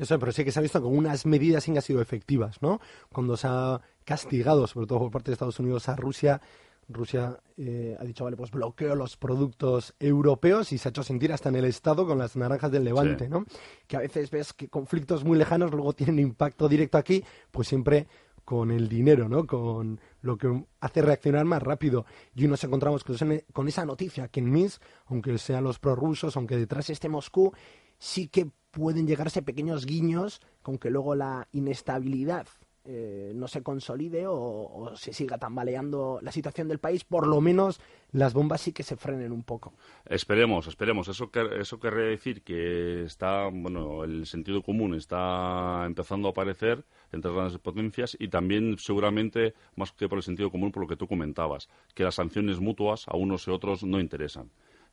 Eso, 0.00 0.18
pero 0.18 0.32
sí 0.32 0.44
que 0.44 0.50
se 0.50 0.58
ha 0.58 0.62
visto 0.62 0.80
que 0.80 0.86
unas 0.86 1.26
medidas 1.26 1.62
sí 1.62 1.72
que 1.72 1.78
han 1.78 1.82
sido 1.82 2.00
efectivas, 2.00 2.62
¿no? 2.62 2.80
Cuando 3.12 3.36
se 3.36 3.46
ha 3.48 3.82
castigado, 4.04 4.66
sobre 4.66 4.86
todo 4.86 4.98
por 4.98 5.10
parte 5.10 5.30
de 5.30 5.34
Estados 5.34 5.60
Unidos, 5.60 5.90
a 5.90 5.96
Rusia, 5.96 6.40
Rusia 6.88 7.38
eh, 7.58 7.96
ha 8.00 8.04
dicho, 8.04 8.24
vale, 8.24 8.36
pues 8.36 8.50
bloqueo 8.50 8.94
los 8.94 9.18
productos 9.18 9.94
europeos 10.00 10.72
y 10.72 10.78
se 10.78 10.88
ha 10.88 10.90
hecho 10.90 11.02
sentir 11.02 11.34
hasta 11.34 11.50
en 11.50 11.56
el 11.56 11.66
Estado 11.66 12.06
con 12.06 12.18
las 12.18 12.34
naranjas 12.34 12.72
del 12.72 12.84
Levante, 12.84 13.28
¿no? 13.28 13.44
Que 13.86 13.96
a 13.96 14.00
veces 14.00 14.30
ves 14.30 14.54
que 14.54 14.68
conflictos 14.68 15.22
muy 15.22 15.36
lejanos 15.36 15.70
luego 15.70 15.92
tienen 15.92 16.18
impacto 16.18 16.66
directo 16.66 16.96
aquí, 16.96 17.22
pues 17.50 17.68
siempre 17.68 18.08
con 18.42 18.70
el 18.70 18.88
dinero, 18.88 19.28
¿no? 19.28 19.46
Con 19.46 20.00
lo 20.22 20.38
que 20.38 20.64
hace 20.80 21.02
reaccionar 21.02 21.44
más 21.44 21.62
rápido. 21.62 22.06
Y 22.34 22.48
nos 22.48 22.64
encontramos 22.64 23.04
con 23.52 23.68
esa 23.68 23.84
noticia 23.84 24.28
que 24.28 24.40
en 24.40 24.50
Minsk, 24.50 24.82
aunque 25.06 25.36
sean 25.36 25.62
los 25.62 25.78
prorrusos, 25.78 26.36
aunque 26.36 26.56
detrás 26.56 26.88
esté 26.88 27.08
Moscú, 27.08 27.52
sí 28.00 28.26
que 28.26 28.50
pueden 28.72 29.06
llegarse 29.06 29.42
pequeños 29.42 29.86
guiños 29.86 30.40
con 30.62 30.78
que 30.78 30.90
luego 30.90 31.14
la 31.14 31.46
inestabilidad 31.52 32.48
eh, 32.82 33.32
no 33.34 33.46
se 33.46 33.62
consolide 33.62 34.24
o, 34.26 34.92
se 34.96 35.12
siga 35.12 35.36
tambaleando 35.36 36.18
la 36.22 36.32
situación 36.32 36.66
del 36.66 36.78
país, 36.78 37.04
por 37.04 37.26
lo 37.26 37.40
menos 37.42 37.78
las 38.10 38.32
bombas 38.32 38.62
sí 38.62 38.72
que 38.72 38.82
se 38.82 38.96
frenen 38.96 39.32
un 39.32 39.42
poco. 39.42 39.74
Esperemos, 40.06 40.66
esperemos. 40.66 41.06
Eso, 41.08 41.30
eso 41.58 41.78
querría 41.78 42.06
decir 42.06 42.42
que 42.42 43.04
está, 43.04 43.48
bueno, 43.52 44.02
el 44.02 44.24
sentido 44.24 44.62
común 44.62 44.94
está 44.94 45.84
empezando 45.84 46.28
a 46.28 46.30
aparecer 46.30 46.82
entre 47.12 47.32
las 47.32 47.58
potencias 47.58 48.16
y 48.18 48.28
también 48.28 48.78
seguramente, 48.78 49.52
más 49.76 49.92
que 49.92 50.08
por 50.08 50.18
el 50.18 50.24
sentido 50.24 50.50
común, 50.50 50.72
por 50.72 50.82
lo 50.82 50.88
que 50.88 50.96
tú 50.96 51.06
comentabas, 51.06 51.68
que 51.94 52.04
las 52.04 52.14
sanciones 52.14 52.60
mutuas 52.60 53.06
a 53.08 53.16
unos 53.16 53.46
y 53.46 53.50
otros 53.50 53.84
no 53.84 54.00
interesan, 54.00 54.50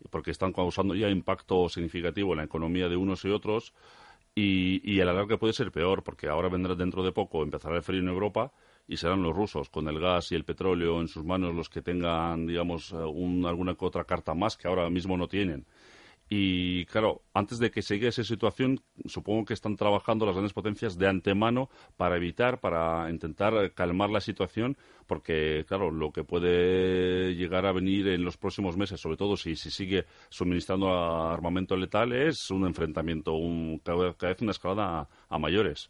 porque 0.09 0.31
están 0.31 0.53
causando 0.53 0.95
ya 0.95 1.09
impacto 1.09 1.69
significativo 1.69 2.33
en 2.33 2.37
la 2.37 2.43
economía 2.43 2.89
de 2.89 2.95
unos 2.95 3.25
y 3.25 3.29
otros 3.29 3.73
y, 4.35 4.81
y 4.83 4.99
el 4.99 5.09
alargue 5.09 5.37
puede 5.37 5.53
ser 5.53 5.71
peor, 5.71 6.03
porque 6.03 6.27
ahora 6.27 6.49
vendrá 6.49 6.75
dentro 6.75 7.03
de 7.03 7.11
poco, 7.11 7.43
empezará 7.43 7.75
el 7.75 7.83
frío 7.83 8.01
en 8.01 8.07
Europa 8.07 8.51
y 8.87 8.97
serán 8.97 9.21
los 9.21 9.35
rusos, 9.35 9.69
con 9.69 9.87
el 9.87 9.99
gas 9.99 10.31
y 10.31 10.35
el 10.35 10.45
petróleo 10.45 11.01
en 11.01 11.07
sus 11.07 11.25
manos, 11.25 11.53
los 11.53 11.69
que 11.69 11.81
tengan, 11.81 12.47
digamos, 12.47 12.93
eh, 12.93 12.95
alguna 12.95 13.75
otra 13.79 14.05
carta 14.05 14.33
más 14.33 14.55
que 14.55 14.67
ahora 14.67 14.89
mismo 14.89 15.17
no 15.17 15.27
tienen. 15.27 15.65
Y 16.29 16.85
claro, 16.87 17.21
antes 17.33 17.57
de 17.57 17.71
que 17.71 17.81
siga 17.81 18.09
esa 18.09 18.23
situación, 18.23 18.81
supongo 19.05 19.45
que 19.45 19.53
están 19.53 19.77
trabajando 19.77 20.25
las 20.25 20.35
grandes 20.35 20.51
potencias 20.51 20.97
de 20.97 21.07
antemano 21.07 21.69
para 21.95 22.17
evitar, 22.17 22.59
para 22.59 23.09
intentar 23.09 23.73
calmar 23.73 24.09
la 24.09 24.19
situación, 24.19 24.77
porque 25.05 25.63
claro, 25.69 25.89
lo 25.89 26.11
que 26.11 26.25
puede 26.25 27.33
llegar 27.35 27.65
a 27.65 27.71
venir 27.71 28.09
en 28.09 28.25
los 28.25 28.35
próximos 28.35 28.75
meses, 28.75 28.99
sobre 28.99 29.15
todo 29.15 29.37
si, 29.37 29.55
si 29.55 29.71
sigue 29.71 30.05
suministrando 30.27 30.91
armamento 30.91 31.77
letal, 31.77 32.11
es 32.11 32.51
un 32.51 32.65
enfrentamiento, 32.65 33.33
un, 33.33 33.79
cada, 33.79 34.13
vez 34.19 34.41
una 34.41 34.51
escalada 34.51 35.07
a, 35.29 35.39
mayores. 35.39 35.89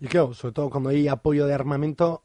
Y 0.00 0.06
claro, 0.06 0.32
sobre 0.32 0.52
todo 0.52 0.70
cuando 0.70 0.90
hay 0.90 1.08
apoyo 1.08 1.44
de 1.44 1.54
armamento, 1.54 2.22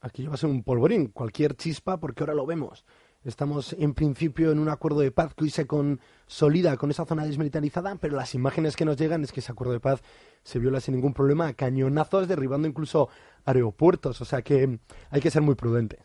aquí 0.00 0.26
va 0.26 0.34
a 0.34 0.38
ser 0.38 0.48
un 0.48 0.62
polvorín, 0.62 1.08
cualquier 1.08 1.56
chispa, 1.56 2.00
porque 2.00 2.22
ahora 2.22 2.34
lo 2.34 2.46
vemos 2.46 2.86
Estamos 3.24 3.74
en 3.78 3.94
principio 3.94 4.52
en 4.52 4.58
un 4.58 4.68
acuerdo 4.68 5.00
de 5.00 5.10
paz 5.10 5.32
que 5.34 5.44
hoy 5.44 5.50
se 5.50 5.66
consolida 5.66 6.76
con 6.76 6.90
esa 6.90 7.06
zona 7.06 7.24
desmilitarizada, 7.24 7.96
pero 7.96 8.16
las 8.16 8.34
imágenes 8.34 8.76
que 8.76 8.84
nos 8.84 8.98
llegan 8.98 9.24
es 9.24 9.32
que 9.32 9.40
ese 9.40 9.50
acuerdo 9.50 9.72
de 9.72 9.80
paz 9.80 10.02
se 10.42 10.58
viola 10.58 10.78
sin 10.78 10.94
ningún 10.94 11.14
problema 11.14 11.54
cañonazos, 11.54 12.28
derribando 12.28 12.68
incluso 12.68 13.08
aeropuertos. 13.46 14.20
O 14.20 14.26
sea 14.26 14.42
que 14.42 14.78
hay 15.08 15.20
que 15.22 15.30
ser 15.30 15.40
muy 15.40 15.54
prudente. 15.54 16.00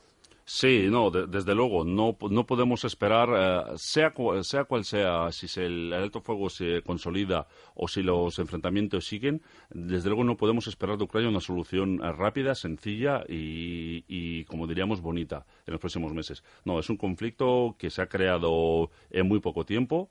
Sí, 0.51 0.88
no, 0.89 1.12
desde 1.12 1.53
luego, 1.53 1.84
no, 1.86 2.18
no 2.32 2.48
podemos 2.48 2.84
esperar, 2.84 3.29
eh, 3.72 3.77
sea, 3.77 4.12
sea 4.41 4.63
cual 4.63 4.84
sea, 4.84 5.32
si 5.32 5.48
el 5.62 5.94
alto 5.94 6.22
fuego 6.22 6.50
se 6.50 6.82
consolida 6.82 7.48
o 7.75 7.88
si 7.88 8.01
los 8.01 8.39
enfrentamientos 8.39 9.06
siguen, 9.06 9.44
desde 9.70 10.10
luego 10.10 10.24
no 10.24 10.38
podemos 10.38 10.65
esperar 10.65 10.98
de 10.98 11.03
Ucrania 11.03 11.29
una 11.29 11.39
solución 11.39 12.01
eh, 12.03 12.12
rápida, 12.13 12.56
sencilla 12.56 13.24
y, 13.29 14.44
como 14.46 14.65
diríamos, 14.65 15.01
bonita 15.01 15.46
en 15.68 15.74
los 15.74 15.79
próximos 15.79 16.13
meses. 16.15 16.44
No, 16.65 16.79
es 16.79 16.89
un 16.89 16.98
conflicto 16.98 17.75
que 17.77 17.91
se 17.91 18.01
ha 18.01 18.10
creado 18.10 18.89
en 19.12 19.27
muy 19.27 19.41
poco 19.41 19.65
tiempo. 19.65 20.10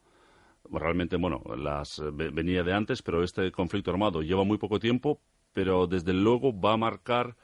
Realmente, 0.71 1.16
bueno, 1.16 1.42
las, 1.57 2.00
venía 2.12 2.62
de 2.62 2.75
antes, 2.75 3.02
pero 3.02 3.25
este 3.25 3.50
conflicto 3.50 3.90
armado 3.90 4.23
lleva 4.23 4.45
muy 4.45 4.59
poco 4.59 4.78
tiempo, 4.78 5.21
pero 5.52 5.88
desde 5.88 6.12
luego 6.12 6.57
va 6.57 6.75
a 6.75 6.76
marcar 6.76 7.35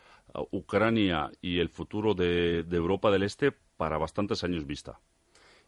Ucrania 0.51 1.31
y 1.41 1.61
el 1.61 1.69
futuro 1.69 2.15
de, 2.15 2.65
Europa 2.71 3.11
del 3.11 3.23
Este 3.23 3.53
para 3.53 3.99
bastantes 3.99 4.45
años 4.45 4.67
vista. 4.67 5.01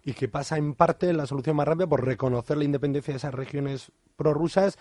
Y 0.04 0.12
que 0.12 0.28
pasa 0.28 0.56
en 0.56 0.75
parte 0.75 1.12
la 1.12 1.26
solución 1.26 1.56
más 1.56 1.66
rápida 1.66 1.88
por 1.88 2.04
reconocer 2.04 2.56
la 2.56 2.64
independencia 2.64 3.12
de 3.12 3.18
esas 3.18 3.35
regiones 3.35 3.92
prorrusas 4.16 4.78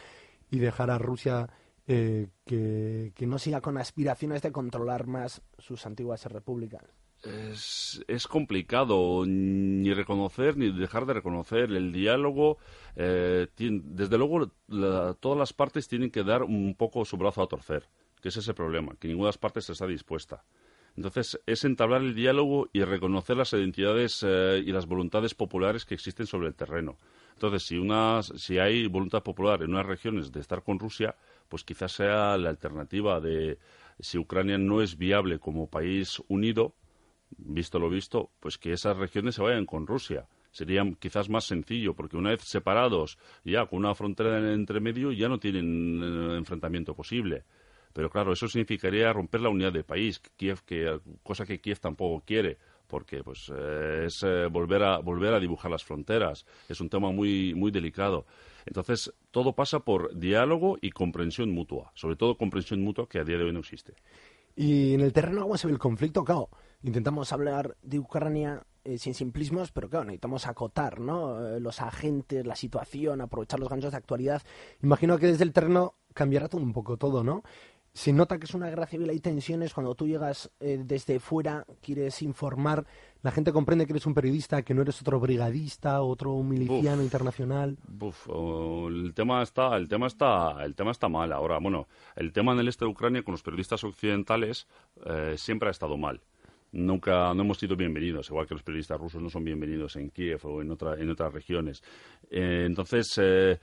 y 0.52 0.60
dejar 0.60 0.92
a 0.92 1.00
Rusia 1.00 1.50
eh, 1.88 2.28
que, 2.46 3.14
no 3.26 3.40
siga 3.40 3.62
con 3.62 3.78
aspiraciones 3.78 4.42
de 4.42 4.52
controlar 4.52 5.08
más 5.08 5.42
sus 5.58 5.86
antiguas 5.86 6.26
repúblicas. 6.26 6.84
Es, 7.24 8.28
complicado 8.30 9.24
ni 9.26 9.92
reconocer 9.94 10.58
ni 10.58 10.72
dejar 10.72 11.08
de 11.08 11.14
reconocer 11.14 11.72
el 11.72 11.92
diálogo. 11.92 12.60
Eh, 12.96 13.48
desde 13.58 14.18
luego, 14.20 14.52
todas 15.20 15.40
las 15.40 15.54
partes 15.54 15.88
tienen 15.88 16.12
que 16.12 16.24
dar 16.24 16.44
un 16.44 16.76
poco 16.76 17.04
su 17.04 17.18
brazo 17.18 17.42
a 17.42 17.48
torcer 17.48 17.90
que 18.26 18.30
es 18.30 18.38
ese 18.38 18.56
problema, 18.56 18.96
que 19.00 19.08
ninguna 19.08 19.28
de 19.28 19.34
las 19.34 19.38
partes 19.38 19.70
está 19.70 19.86
dispuesta. 19.86 20.44
Entonces, 20.96 21.40
es 21.46 21.64
entablar 21.64 22.02
el 22.02 22.16
diálogo 22.16 22.70
y 22.74 22.82
reconocer 22.84 23.38
las 23.38 23.54
identidades 23.54 24.26
eh, 24.28 24.64
y 24.66 24.72
las 24.72 24.88
voluntades 24.88 25.36
populares 25.36 25.86
que 25.86 25.94
existen 25.94 26.26
sobre 26.26 26.48
el 26.48 26.56
terreno. 26.56 26.98
Entonces, 27.34 27.62
si, 27.62 27.80
si 28.40 28.58
hay 28.58 28.88
voluntad 28.88 29.22
popular 29.22 29.62
en 29.62 29.70
unas 29.70 29.86
regiones 29.86 30.32
de 30.32 30.40
estar 30.40 30.64
con 30.64 30.80
Rusia, 30.80 31.16
pues 31.50 31.64
quizás 31.64 31.92
sea 31.92 32.36
la 32.40 32.50
alternativa 32.50 33.22
de 33.22 33.60
si 34.00 34.18
Ucrania 34.18 34.58
no 34.58 34.82
es 34.82 34.98
viable 34.98 35.38
como 35.38 35.70
país 35.70 36.20
unido, 36.28 36.74
visto 37.38 37.78
lo 37.78 37.92
visto, 37.92 38.32
pues 38.40 38.58
que 38.58 38.74
esas 38.74 38.98
regiones 38.98 39.36
se 39.36 39.44
vayan 39.44 39.68
con 39.68 39.86
Rusia. 39.86 40.28
Sería 40.50 40.84
quizás 40.98 41.30
más 41.30 41.44
sencillo, 41.44 41.94
porque 41.94 42.18
una 42.18 42.32
vez 42.32 42.42
separados, 42.42 43.20
ya 43.44 43.68
con 43.68 43.78
una 43.78 43.94
frontera 43.94 44.52
entre 44.52 44.80
medio, 44.80 45.12
ya 45.12 45.30
no 45.30 45.38
tienen 45.38 46.02
eh, 46.02 46.38
enfrentamiento 46.38 46.96
posible. 46.96 47.46
Pero 47.96 48.10
claro, 48.10 48.34
eso 48.34 48.50
significaría 48.50 49.14
romper 49.14 49.40
la 49.40 49.48
unidad 49.48 49.72
del 49.72 49.86
país, 49.86 50.20
Kiev, 50.36 50.60
que, 50.66 51.00
cosa 51.24 51.46
que 51.46 51.62
Kiev 51.62 51.80
tampoco 51.80 52.26
quiere 52.26 52.58
porque 52.88 53.24
pues 53.24 53.50
eh, 53.56 54.04
es 54.06 54.22
eh, 54.22 54.48
volver 54.48 54.84
a 54.84 55.00
volver 55.00 55.34
a 55.34 55.40
dibujar 55.40 55.72
las 55.72 55.86
fronteras. 55.86 56.46
Es 56.68 56.82
un 56.82 56.90
tema 56.90 57.10
muy 57.12 57.56
muy 57.56 57.72
delicado. 57.72 58.26
Entonces 58.66 59.14
todo 59.32 59.54
pasa 59.54 59.80
por 59.80 60.14
diálogo 60.14 60.78
y 60.82 60.92
comprensión 60.92 61.52
mutua 61.52 61.94
sobre 61.96 62.18
todo 62.18 62.38
comprensión 62.38 62.82
mutua 62.84 63.08
que 63.08 63.20
a 63.20 63.24
día 63.24 63.38
de 63.38 63.46
hoy 63.46 63.54
no 63.54 63.60
existe. 63.60 63.94
Y 64.58 64.94
en 64.94 65.00
el 65.00 65.14
terreno 65.14 65.44
cómo 65.44 65.58
se 65.58 65.68
ve 65.68 65.74
el 65.74 65.80
conflicto 65.80 66.26
claro 66.26 66.50
intentamos 66.84 67.32
hablar 67.32 67.78
de 67.82 67.98
Ucrania 67.98 68.62
eh, 68.84 68.98
sin 68.98 69.14
simplismos 69.14 69.72
pero 69.72 69.90
claro 69.90 70.04
necesitamos 70.06 70.48
acotar 70.48 71.00
no 71.00 71.60
los 71.60 71.82
agentes 71.82 72.46
la 72.46 72.58
situación 72.58 73.22
aprovechar 73.22 73.60
los 73.60 73.70
ganchos 73.70 73.92
de 73.92 73.98
actualidad. 73.98 74.42
Imagino 74.84 75.18
que 75.18 75.28
desde 75.28 75.46
el 75.46 75.54
terreno 75.54 75.96
cambiará 76.14 76.50
todo 76.50 76.62
un 76.62 76.74
poco 76.74 76.98
todo 76.98 77.24
no 77.24 77.44
se 77.96 78.12
nota 78.12 78.38
que 78.38 78.44
es 78.44 78.54
una 78.54 78.68
guerra 78.68 78.88
civil, 78.88 79.10
hay 79.10 79.22
tensiones, 79.22 79.74
cuando 79.74 79.96
tú 79.96 80.06
llegas 80.06 80.52
eh, 80.60 80.82
desde 80.84 81.22
fuera, 81.22 81.66
quieres 81.82 82.22
informar, 82.22 82.86
la 83.22 83.32
gente 83.32 83.54
comprende 83.54 83.86
que 83.86 83.94
eres 83.94 84.06
un 84.06 84.14
periodista, 84.14 84.64
que 84.64 84.74
no 84.74 84.82
eres 84.82 85.00
otro 85.00 85.18
brigadista, 85.18 86.02
otro 86.02 86.36
miliciano 86.44 87.02
internacional. 87.02 87.78
el 88.90 89.14
tema 89.14 89.42
está, 89.42 89.78
el 89.78 89.88
tema 89.88 90.08
está, 90.08 90.66
el 90.66 90.76
tema 90.76 90.92
está 90.92 91.08
mal 91.08 91.32
ahora. 91.32 91.58
Bueno, 91.60 91.88
el 92.18 92.34
tema 92.34 92.52
en 92.52 92.60
el 92.60 92.68
este 92.68 92.84
de 92.84 92.92
Ucrania 92.92 93.24
con 93.24 93.32
los 93.32 93.44
periodistas 93.44 93.82
occidentales 93.86 94.68
eh, 95.06 95.36
siempre 95.38 95.70
ha 95.70 95.72
estado 95.72 95.96
mal 95.96 96.20
nunca 96.72 97.34
no 97.34 97.42
hemos 97.42 97.58
sido 97.58 97.76
bienvenidos, 97.76 98.30
igual 98.30 98.48
que 98.48 98.54
los 98.54 98.64
periodistas 98.64 99.00
rusos 99.00 99.22
no 99.22 99.30
son 99.30 99.44
bienvenidos 99.44 99.96
en 99.96 100.10
Kiev 100.10 100.46
o 100.46 100.62
en, 100.62 100.72
otra, 100.72 100.96
en 100.96 101.10
otras 101.10 101.34
regiones. 101.34 101.84
Eh, 102.30 102.64
entonces, 102.66 103.18
eh, 103.22 103.60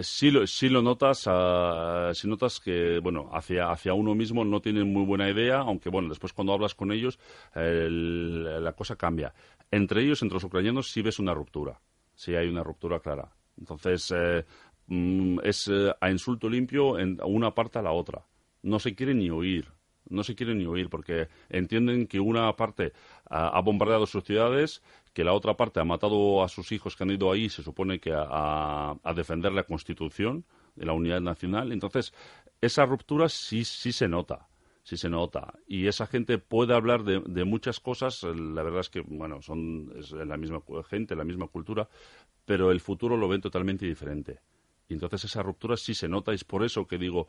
sí, 0.00 0.30
lo, 0.30 0.44
lo 0.70 0.82
notas, 0.82 1.26
uh, 1.26 2.14
sí 2.14 2.26
notas 2.26 2.60
que, 2.60 2.98
bueno, 3.00 3.28
hacia, 3.32 3.70
hacia 3.70 3.94
uno 3.94 4.14
mismo 4.14 4.44
no 4.44 4.60
tienen 4.60 4.92
muy 4.92 5.04
buena 5.04 5.28
idea, 5.28 5.58
aunque, 5.58 5.90
bueno, 5.90 6.08
después 6.08 6.32
cuando 6.32 6.52
hablas 6.52 6.74
con 6.74 6.90
ellos, 6.92 7.18
la 7.54 8.72
cosa 8.72 8.96
cambia. 8.96 9.34
Entre 9.70 10.02
ellos, 10.02 10.22
entre 10.22 10.36
los 10.36 10.44
ucranianos, 10.44 10.90
sí 10.90 11.02
ves 11.02 11.18
una 11.18 11.34
ruptura, 11.34 11.80
sí 12.14 12.34
hay 12.34 12.48
una 12.48 12.62
ruptura 12.62 13.00
clara. 13.00 13.30
Entonces, 13.58 14.12
eh, 14.16 14.44
mm, 14.86 15.40
es 15.42 15.70
a 16.00 16.10
insulto 16.10 16.48
limpio 16.48 16.98
en 16.98 17.18
una 17.24 17.54
parte 17.54 17.78
a 17.78 17.82
la 17.82 17.92
otra. 17.92 18.24
No 18.62 18.78
se 18.78 18.94
quiere 18.94 19.14
ni 19.14 19.30
oír 19.30 19.73
no 20.08 20.22
se 20.22 20.34
quieren 20.34 20.58
ni 20.58 20.66
oír 20.66 20.88
porque 20.88 21.28
entienden 21.48 22.06
que 22.06 22.20
una 22.20 22.54
parte 22.56 22.92
ha 23.28 23.60
bombardeado 23.60 24.06
sus 24.06 24.24
ciudades, 24.24 24.82
que 25.12 25.24
la 25.24 25.32
otra 25.32 25.56
parte 25.56 25.80
ha 25.80 25.84
matado 25.84 26.42
a 26.42 26.48
sus 26.48 26.72
hijos 26.72 26.96
que 26.96 27.04
han 27.04 27.10
ido 27.10 27.30
ahí, 27.30 27.48
se 27.48 27.62
supone 27.62 28.00
que 28.00 28.12
a, 28.14 28.96
defender 29.14 29.52
la 29.52 29.62
Constitución 29.62 30.44
de 30.74 30.86
la 30.86 30.92
unidad 30.92 31.20
nacional. 31.20 31.72
Entonces, 31.72 32.12
esa 32.60 32.84
ruptura 32.84 33.28
sí, 33.28 33.64
sí 33.64 33.92
se 33.92 34.08
nota 34.08 34.48
sí 34.86 34.98
se 34.98 35.08
nota. 35.08 35.54
Y 35.66 35.86
esa 35.86 36.06
gente 36.06 36.36
puede 36.36 36.74
hablar 36.74 37.04
de, 37.04 37.22
de, 37.24 37.44
muchas 37.46 37.80
cosas, 37.80 38.22
la 38.22 38.62
verdad 38.62 38.80
es 38.80 38.90
que, 38.90 39.00
bueno, 39.00 39.40
son 39.40 39.90
es 39.96 40.12
la 40.12 40.36
misma 40.36 40.60
gente, 40.86 41.16
la 41.16 41.24
misma 41.24 41.48
cultura, 41.48 41.88
pero 42.44 42.70
el 42.70 42.80
futuro 42.80 43.16
lo 43.16 43.26
ven 43.26 43.40
totalmente 43.40 43.86
diferente. 43.86 44.40
Y 44.88 44.94
entonces 44.94 45.24
esa 45.24 45.42
ruptura 45.42 45.76
sí 45.76 45.94
se 45.94 46.08
nota, 46.08 46.32
y 46.32 46.34
es 46.34 46.44
por 46.44 46.64
eso 46.64 46.86
que 46.86 46.98
digo 46.98 47.26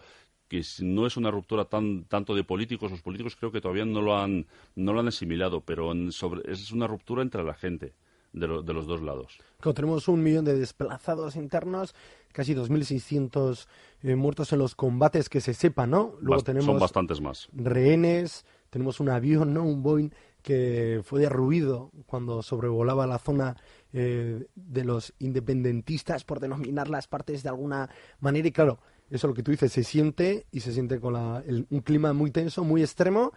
que 0.48 0.64
no 0.82 1.08
es 1.08 1.18
una 1.18 1.32
ruptura 1.32 1.66
tan, 1.66 2.04
tanto 2.06 2.36
de 2.36 2.44
políticos, 2.44 2.92
los 2.92 3.02
políticos 3.02 3.36
creo 3.36 3.52
que 3.52 3.62
todavía 3.62 3.86
no 3.86 4.02
lo 4.02 4.18
han, 4.18 4.46
no 4.76 4.94
lo 4.94 5.00
han 5.00 5.08
asimilado, 5.08 5.62
pero 5.62 5.94
sobre, 6.12 6.52
es 6.52 6.72
una 6.72 6.88
ruptura 6.88 7.22
entre 7.22 7.44
la 7.44 7.54
gente. 7.54 7.94
De, 8.34 8.48
de, 8.48 8.74
los 8.74 8.86
dos 8.86 9.02
lados. 9.02 9.40
tenemos 9.74 10.10
un 10.10 10.22
millón 10.22 10.44
de 10.44 10.60
desplazados 10.60 11.38
internos, 11.38 11.96
casi 12.34 12.54
2.600 12.54 13.66
eh, 14.04 14.16
muertos 14.18 14.52
en 14.52 14.60
los 14.60 14.76
combates 14.76 15.30
que 15.30 15.40
se 15.40 15.54
sepa, 15.54 15.88
¿no? 15.88 16.16
Luego 16.20 16.44
tenemos 16.44 16.66
son 16.66 16.78
bastantes 16.78 17.22
más. 17.22 17.48
Rehenes, 17.54 18.46
tenemos 18.70 19.00
un 19.00 19.08
avión, 19.08 19.54
¿no? 19.54 19.64
Un 19.64 19.82
Boeing 19.82 20.10
que 20.42 21.02
fue 21.06 21.22
derruido 21.22 21.92
cuando 22.06 22.44
sobrevolaba 22.44 23.08
la 23.08 23.20
zona 23.20 23.56
eh, 23.98 24.48
de 24.56 24.84
los 24.84 25.14
independentistas, 25.20 26.26
por 26.26 26.42
denominar 26.42 26.90
las 26.90 27.08
partes 27.08 27.44
de 27.44 27.50
alguna 27.50 27.90
manera. 28.20 28.46
Y 28.46 28.52
claro, 28.52 28.80
eso 29.10 29.28
es 29.28 29.30
lo 29.30 29.34
que 29.34 29.42
tú 29.42 29.52
dices, 29.52 29.72
se 29.72 29.86
siente 29.86 30.48
y 30.52 30.60
se 30.60 30.74
siente 30.74 31.00
con 31.00 31.16
un 31.16 31.80
clima 31.80 32.12
muy 32.12 32.30
tenso, 32.30 32.66
muy 32.66 32.82
extremo 32.82 33.32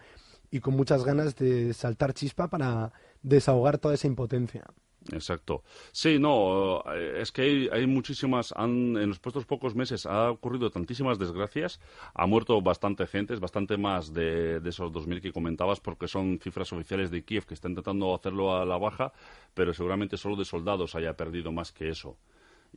y 0.51 0.59
con 0.59 0.75
muchas 0.75 1.05
ganas 1.05 1.37
de 1.37 1.73
saltar 1.73 2.13
chispa 2.13 2.49
para 2.49 2.91
desahogar 3.21 3.77
toda 3.77 3.93
esa 3.93 4.07
impotencia. 4.07 4.65
Exacto. 5.11 5.63
Sí, 5.91 6.19
no, 6.19 6.83
eh, 6.93 7.21
es 7.21 7.31
que 7.31 7.69
hay, 7.71 7.87
muchísimas, 7.87 8.53
han, 8.55 8.97
en 8.97 9.07
los 9.07 9.19
puestos 9.19 9.45
pocos 9.45 9.73
meses 9.73 10.05
ha 10.05 10.29
ocurrido 10.29 10.69
tantísimas 10.69 11.17
desgracias, 11.17 11.79
ha 12.13 12.25
muerto 12.27 12.61
bastante 12.61 13.07
gente, 13.07 13.33
es 13.33 13.39
bastante 13.39 13.77
más 13.77 14.13
de, 14.13 14.59
de 14.59 14.69
esos 14.69 14.91
2.000 14.91 15.21
que 15.21 15.31
comentabas, 15.31 15.79
porque 15.79 16.07
son 16.07 16.39
cifras 16.39 16.71
oficiales 16.73 17.11
de 17.11 17.23
Kiev 17.23 17.45
que 17.45 17.53
está 17.53 17.69
intentando 17.69 18.13
hacerlo 18.13 18.55
a 18.55 18.65
la 18.65 18.77
baja, 18.77 19.13
pero 19.53 19.73
seguramente 19.73 20.17
solo 20.17 20.35
de 20.35 20.45
soldados 20.45 20.95
haya 20.95 21.15
perdido 21.15 21.51
más 21.51 21.71
que 21.71 21.89
eso 21.89 22.17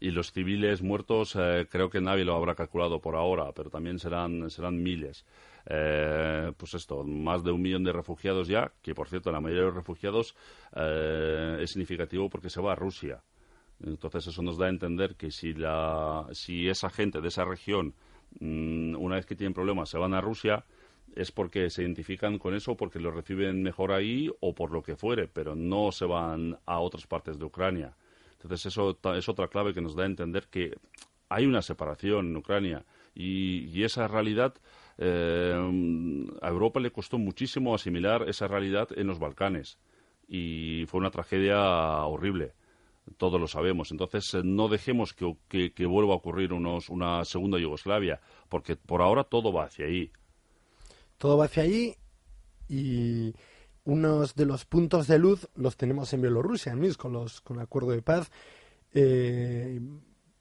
y 0.01 0.11
los 0.11 0.33
civiles 0.33 0.83
muertos 0.83 1.37
eh, 1.39 1.67
creo 1.71 1.91
que 1.91 2.01
nadie 2.01 2.25
lo 2.25 2.35
habrá 2.35 2.55
calculado 2.55 3.01
por 3.01 3.15
ahora, 3.15 3.53
pero 3.53 3.71
también 3.71 3.99
serán, 3.99 4.51
serán 4.51 4.83
miles. 4.83 5.25
Eh, 5.67 6.53
pues 6.57 6.75
esto, 6.75 7.05
más 7.05 7.45
de 7.45 7.53
un 7.53 7.63
millón 7.63 7.85
de 7.85 7.93
refugiados 7.93 8.49
ya, 8.49 8.73
que 8.83 8.95
por 8.95 9.09
cierto 9.09 9.31
la 9.31 9.41
mayoría 9.41 9.63
de 9.63 9.69
los 9.69 9.77
refugiados 9.77 10.35
eh, 10.75 11.59
es 11.61 11.71
significativo 11.71 12.29
porque 12.29 12.51
se 12.51 12.61
va 12.61 12.73
a 12.73 12.77
Rusia. 12.77 13.23
Entonces 13.85 14.27
eso 14.29 14.43
nos 14.43 14.59
da 14.59 14.67
a 14.67 14.71
entender 14.71 15.17
que 15.17 15.31
si, 15.31 15.55
la, 15.55 16.27
si 16.33 16.69
esa 16.69 16.91
gente 16.91 17.21
de 17.21 17.29
esa 17.29 17.45
región, 17.45 17.95
mm, 18.41 18.97
una 18.97 19.17
vez 19.17 19.27
que 19.27 19.37
tienen 19.37 19.55
problemas, 19.55 19.89
se 19.89 19.99
van 19.99 20.15
a 20.15 20.21
Rusia, 20.21 20.65
es 21.15 21.31
porque 21.31 21.69
se 21.69 21.83
identifican 21.83 22.39
con 22.39 22.55
eso, 22.55 22.77
porque 22.77 22.99
lo 22.99 23.11
reciben 23.11 23.63
mejor 23.63 23.93
ahí 23.93 24.31
o 24.41 24.55
por 24.55 24.71
lo 24.71 24.83
que 24.83 24.97
fuere, 24.97 25.29
pero 25.29 25.55
no 25.55 25.93
se 25.93 26.07
van 26.07 26.59
a 26.65 26.79
otras 26.79 27.07
partes 27.07 27.39
de 27.39 27.45
Ucrania. 27.45 27.97
Entonces 28.33 28.67
eso 28.67 28.99
es 29.15 29.29
otra 29.29 29.49
clave 29.49 29.75
que 29.75 29.81
nos 29.81 29.95
da 29.95 30.05
a 30.05 30.07
entender 30.07 30.49
que 30.49 30.77
hay 31.29 31.47
una 31.47 31.63
separación 31.63 32.29
en 32.29 32.37
Ucrania 32.37 32.85
y 33.15 33.83
esa 33.83 34.09
realidad 34.09 34.55
eh, 34.99 35.55
a 36.41 36.49
Europa 36.49 36.81
le 36.81 36.91
costó 36.91 37.19
muchísimo 37.19 37.75
asimilar 37.75 38.29
esa 38.29 38.49
realidad 38.49 38.89
en 38.97 39.07
los 39.07 39.19
Balcanes 39.19 39.79
y 40.29 40.85
fue 40.87 41.01
una 41.01 41.11
tragedia 41.11 41.59
horrible. 42.05 42.55
Todos 43.17 43.41
lo 43.41 43.49
sabemos. 43.49 43.91
Entonces, 43.91 44.33
eh, 44.35 44.43
no 44.45 44.69
dejemos 44.69 45.13
que, 45.13 45.87
vuelva 45.87 46.15
a 46.15 46.17
ocurrir 46.17 46.53
unos, 46.53 46.89
una 46.89 47.25
segunda 47.25 47.59
Yugoslavia, 47.59 48.21
porque 48.49 48.77
por 48.77 49.03
ahora 49.03 49.25
todo 49.25 49.53
va 49.53 49.65
hacia 49.65 49.87
ahí. 49.87 50.13
Todo 51.19 51.37
va 51.37 51.47
hacia 51.47 51.65
ahí 51.65 51.97
y 52.69 53.35
unos 53.85 54.35
de 54.35 54.47
los 54.47 54.65
puntos 54.65 55.07
de 55.07 55.19
luz 55.19 55.49
los 55.55 55.77
tenemos 55.77 56.13
en 56.13 56.23
Bielorrusia, 56.23 56.73
en 56.73 56.95
con, 56.95 57.13
los, 57.13 57.41
con 57.41 57.59
el 57.59 57.65
acuerdo 57.65 57.91
de 57.91 58.03
paz. 58.03 58.31
Eh, 58.95 59.81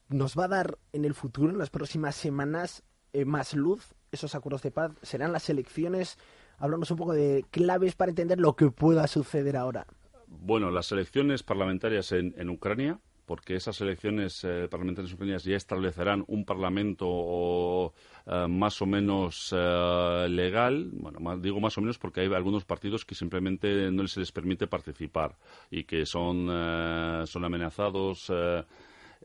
nos 0.09 0.37
va 0.37 0.45
a 0.45 0.49
dar 0.49 0.77
en 0.93 1.05
el 1.05 1.13
futuro, 1.13 1.49
en 1.49 1.57
las 1.57 1.69
próximas 1.69 2.15
semanas, 2.15 2.83
más 3.25 3.53
luz 3.53 3.93
esos 4.11 4.35
acuerdos 4.35 4.61
de 4.61 4.71
paz? 4.71 4.91
¿Serán 5.01 5.31
las 5.31 5.49
elecciones? 5.49 6.17
Hablamos 6.57 6.91
un 6.91 6.97
poco 6.97 7.13
de 7.13 7.45
claves 7.49 7.95
para 7.95 8.11
entender 8.11 8.39
lo 8.39 8.55
que 8.55 8.69
pueda 8.69 9.07
suceder 9.07 9.57
ahora. 9.57 9.87
Bueno, 10.27 10.71
las 10.71 10.91
elecciones 10.91 11.43
parlamentarias 11.43 12.11
en, 12.13 12.49
Ucrania, 12.49 12.99
porque 13.25 13.55
esas 13.55 13.81
elecciones 13.81 14.43
eh, 14.43 14.67
parlamentarias 14.69 15.13
ucranianas 15.13 15.43
ya 15.43 15.57
establecerán 15.57 16.23
un 16.27 16.45
parlamento 16.45 17.93
eh, 18.25 18.47
más 18.47 18.81
o 18.81 18.85
menos 18.85 19.53
eh, 19.55 20.27
legal. 20.29 20.89
Bueno, 20.93 21.37
digo 21.37 21.59
más 21.59 21.77
o 21.77 21.81
menos 21.81 21.97
porque 21.97 22.21
hay 22.21 22.33
algunos 22.33 22.63
partidos 22.63 23.05
que 23.05 23.13
simplemente 23.13 23.91
no 23.91 24.07
se 24.07 24.21
les 24.21 24.31
permite 24.31 24.67
participar 24.67 25.35
y 25.69 25.83
que 25.83 26.05
son, 26.05 26.47
son 27.27 27.43
amenazados, 27.43 28.31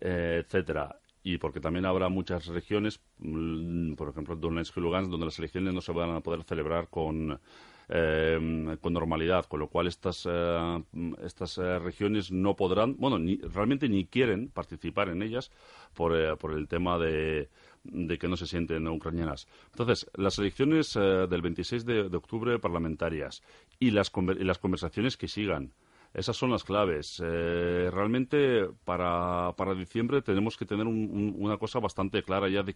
etcétera 0.00 0.96
y 1.26 1.38
porque 1.38 1.58
también 1.58 1.86
habrá 1.86 2.08
muchas 2.08 2.46
regiones, 2.46 3.00
mm, 3.18 3.94
por 3.94 4.10
ejemplo 4.10 4.36
Donetsk 4.36 4.76
y 4.76 4.80
Lugansk, 4.80 5.10
donde 5.10 5.26
las 5.26 5.36
elecciones 5.40 5.74
no 5.74 5.80
se 5.80 5.90
van 5.90 6.10
a 6.10 6.20
poder 6.20 6.44
celebrar 6.44 6.86
con, 6.88 7.40
eh, 7.88 8.76
con 8.80 8.92
normalidad, 8.92 9.44
con 9.46 9.58
lo 9.58 9.66
cual 9.66 9.88
estas, 9.88 10.24
eh, 10.30 10.82
estas 11.24 11.58
eh, 11.58 11.80
regiones 11.80 12.30
no 12.30 12.54
podrán, 12.54 12.94
bueno, 12.96 13.18
ni, 13.18 13.38
realmente 13.38 13.88
ni 13.88 14.06
quieren 14.06 14.50
participar 14.50 15.08
en 15.08 15.20
ellas 15.20 15.50
por, 15.94 16.38
por 16.38 16.52
el 16.52 16.68
tema 16.68 16.96
de, 16.96 17.48
de 17.82 18.18
que 18.18 18.28
no 18.28 18.36
se 18.36 18.46
sienten 18.46 18.86
ucranianas. 18.86 19.48
Entonces, 19.72 20.08
las 20.14 20.38
elecciones 20.38 20.94
del 20.94 21.42
26 21.42 21.84
de, 21.84 22.08
de, 22.08 22.16
octubre 22.16 22.56
parlamentarias 22.60 23.42
y 23.80 23.90
las, 23.90 24.12
y 24.38 24.44
las 24.44 24.58
conversaciones 24.58 25.16
que 25.16 25.26
sigan 25.26 25.72
esas 26.16 26.34
son 26.34 26.50
las 26.50 26.64
claves. 26.64 27.22
Eh, 27.22 27.90
realmente 27.92 28.66
para, 28.84 29.52
para, 29.54 29.74
diciembre 29.74 30.22
tenemos 30.22 30.56
que 30.56 30.64
tener 30.64 30.86
una 30.86 31.58
cosa 31.58 31.78
bastante 31.78 32.22
clara 32.22 32.48
ya 32.48 32.62
de, 32.62 32.74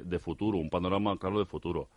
de, 0.00 0.18
futuro, 0.18 0.56
un 0.56 0.70
panorama 0.70 1.16
claro 1.18 1.38
de 1.38 1.44
futuro. 1.44 1.90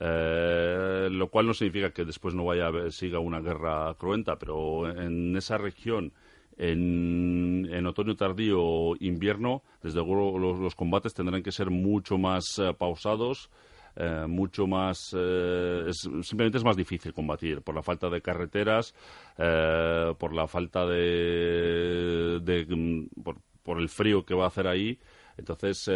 Eh, 0.00 1.08
lo 1.10 1.28
cual 1.28 1.48
no 1.48 1.54
significa 1.54 1.90
que 1.90 2.04
después 2.04 2.34
no 2.34 2.44
vaya 2.44 2.70
siga 2.92 3.18
una 3.18 3.40
guerra 3.40 3.94
cruenta, 3.98 4.38
pero 4.38 4.88
en 4.88 5.36
esa 5.36 5.58
región, 5.58 6.12
en, 6.56 7.68
en 7.70 7.86
otoño 7.86 8.14
tardío, 8.14 8.94
invierno, 9.00 9.62
desde 9.82 9.98
luego 10.04 10.38
los, 10.38 10.74
combates 10.76 11.14
tendrán 11.14 11.42
que 11.42 11.50
ser 11.50 11.70
mucho 11.70 12.16
más 12.16 12.60
eh, 12.60 12.72
pausados 12.78 13.50
eh, 13.94 14.24
mucho 14.26 14.66
más 14.66 15.14
eh, 15.14 15.90
simplemente 15.92 16.56
es 16.56 16.64
más 16.64 16.76
difícil 16.76 17.12
combatir 17.12 17.60
por 17.60 17.74
la 17.74 17.82
falta 17.82 18.08
de 18.08 18.22
carreteras 18.22 18.94
eh, 19.36 20.14
por 20.18 20.32
la 20.32 20.48
falta 20.48 20.86
de, 20.86 22.40
mm, 22.70 23.20
por, 23.22 23.78
el 23.78 23.90
frío 23.90 24.24
que 24.24 24.34
va 24.34 24.44
a 24.44 24.46
hacer 24.46 24.66
ahí 24.66 24.98
entonces 25.36 25.90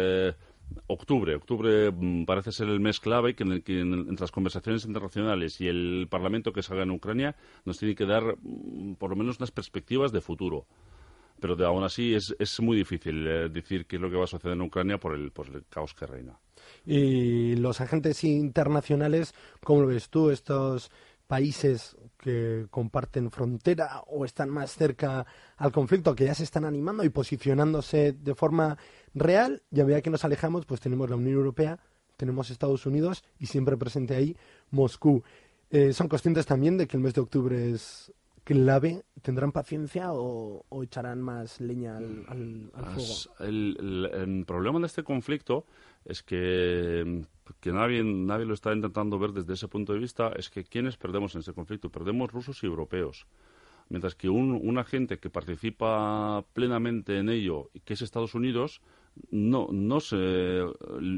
octubre 0.85 1.33
octubre 1.33 1.91
mm, 1.91 2.25
parece 2.25 2.51
ser 2.51 2.69
el 2.69 2.79
mes 2.79 2.99
clave 2.99 3.33
que, 3.33 3.43
en 3.43 3.63
que 3.63 3.79
entre 3.79 4.21
las 4.21 4.31
conversaciones 4.31 4.85
internacionales 4.85 5.59
y 5.59 5.67
el 5.67 6.05
parlamento 6.07 6.53
que 6.53 6.61
salga 6.61 6.83
en 6.83 6.91
Ucrania 6.91 7.35
nos 7.65 7.79
tiene 7.79 7.95
que 7.95 8.05
dar 8.05 8.37
mm, 8.39 8.93
por 8.93 9.09
lo 9.09 9.15
menos 9.15 9.37
unas 9.39 9.49
perspectivas 9.49 10.11
de 10.11 10.21
futuro 10.21 10.67
pero 11.39 11.55
de, 11.55 11.65
aún 11.65 11.83
así 11.83 12.13
es, 12.13 12.35
es 12.37 12.59
muy 12.59 12.77
difícil 12.77 13.23
decir 13.51 13.87
qué 13.87 13.95
es 13.95 14.01
lo 14.03 14.11
que 14.11 14.17
va 14.17 14.25
a 14.25 14.27
suceder 14.27 14.53
en 14.53 14.61
Ucrania 14.61 14.99
por 14.99 15.15
el, 15.15 15.31
por 15.31 15.47
el 15.47 15.65
caos 15.67 15.95
que 15.95 16.05
reina. 16.05 16.37
Y 16.85 17.55
los 17.55 17.81
agentes 17.81 18.23
internacionales, 18.23 19.33
¿cómo 19.63 19.81
lo 19.81 19.87
ves 19.87 20.09
tú? 20.09 20.29
Estos 20.29 20.91
países 21.27 21.97
que 22.17 22.67
comparten 22.69 23.29
frontera 23.31 24.01
o 24.07 24.25
están 24.25 24.49
más 24.49 24.71
cerca 24.71 25.25
al 25.57 25.71
conflicto, 25.71 26.15
que 26.15 26.25
ya 26.25 26.33
se 26.33 26.43
están 26.43 26.65
animando 26.65 27.03
y 27.03 27.09
posicionándose 27.09 28.13
de 28.13 28.35
forma 28.35 28.77
real, 29.13 29.61
y 29.71 29.81
a 29.81 29.83
medida 29.83 30.01
que 30.01 30.09
nos 30.09 30.25
alejamos, 30.25 30.65
pues 30.65 30.79
tenemos 30.79 31.09
la 31.09 31.15
Unión 31.15 31.35
Europea, 31.35 31.79
tenemos 32.15 32.49
Estados 32.49 32.85
Unidos 32.85 33.23
y 33.39 33.45
siempre 33.45 33.77
presente 33.77 34.15
ahí 34.15 34.35
Moscú. 34.71 35.23
Eh, 35.69 35.93
¿Son 35.93 36.07
conscientes 36.07 36.45
también 36.45 36.77
de 36.77 36.87
que 36.87 36.97
el 36.97 37.03
mes 37.03 37.13
de 37.13 37.21
octubre 37.21 37.71
es 37.71 38.11
clave? 38.47 39.03
¿Tendrán 39.21 39.51
paciencia 39.51 40.13
o, 40.13 40.63
echarán 40.81 41.21
más 41.21 41.59
leña 41.59 41.97
al, 41.97 42.71
fuego? 42.71 43.35
el, 43.41 44.43
problema 44.47 44.79
de 44.79 44.85
este 44.85 45.03
conflicto 45.03 45.65
es 46.05 46.23
que, 46.23 47.25
que 47.59 47.71
nadie, 47.73 48.03
nadie 48.03 48.45
lo 48.45 48.53
está 48.53 48.73
intentando 48.73 49.19
ver 49.19 49.31
desde 49.31 49.53
ese 49.53 49.67
punto 49.67 49.91
de 49.91 49.99
vista, 49.99 50.31
es 50.37 50.49
que 50.49 50.63
¿quiénes 50.63 50.95
perdemos 50.95 51.35
en 51.35 51.41
ese 51.41 51.53
conflicto? 51.53 51.89
Perdemos 51.89 52.31
rusos 52.31 52.63
y 52.63 52.67
europeos. 52.67 53.27
Mientras 53.89 54.15
que 54.15 54.29
un, 54.29 54.51
un 54.51 54.77
agente 54.77 55.19
que 55.19 55.29
participa 55.29 56.45
plenamente 56.53 57.17
en 57.17 57.29
ello, 57.29 57.69
que 57.83 57.93
es 57.93 58.01
Estados 58.01 58.33
Unidos, 58.33 58.81
no, 59.29 59.67
no 59.71 59.99
se 59.99 60.63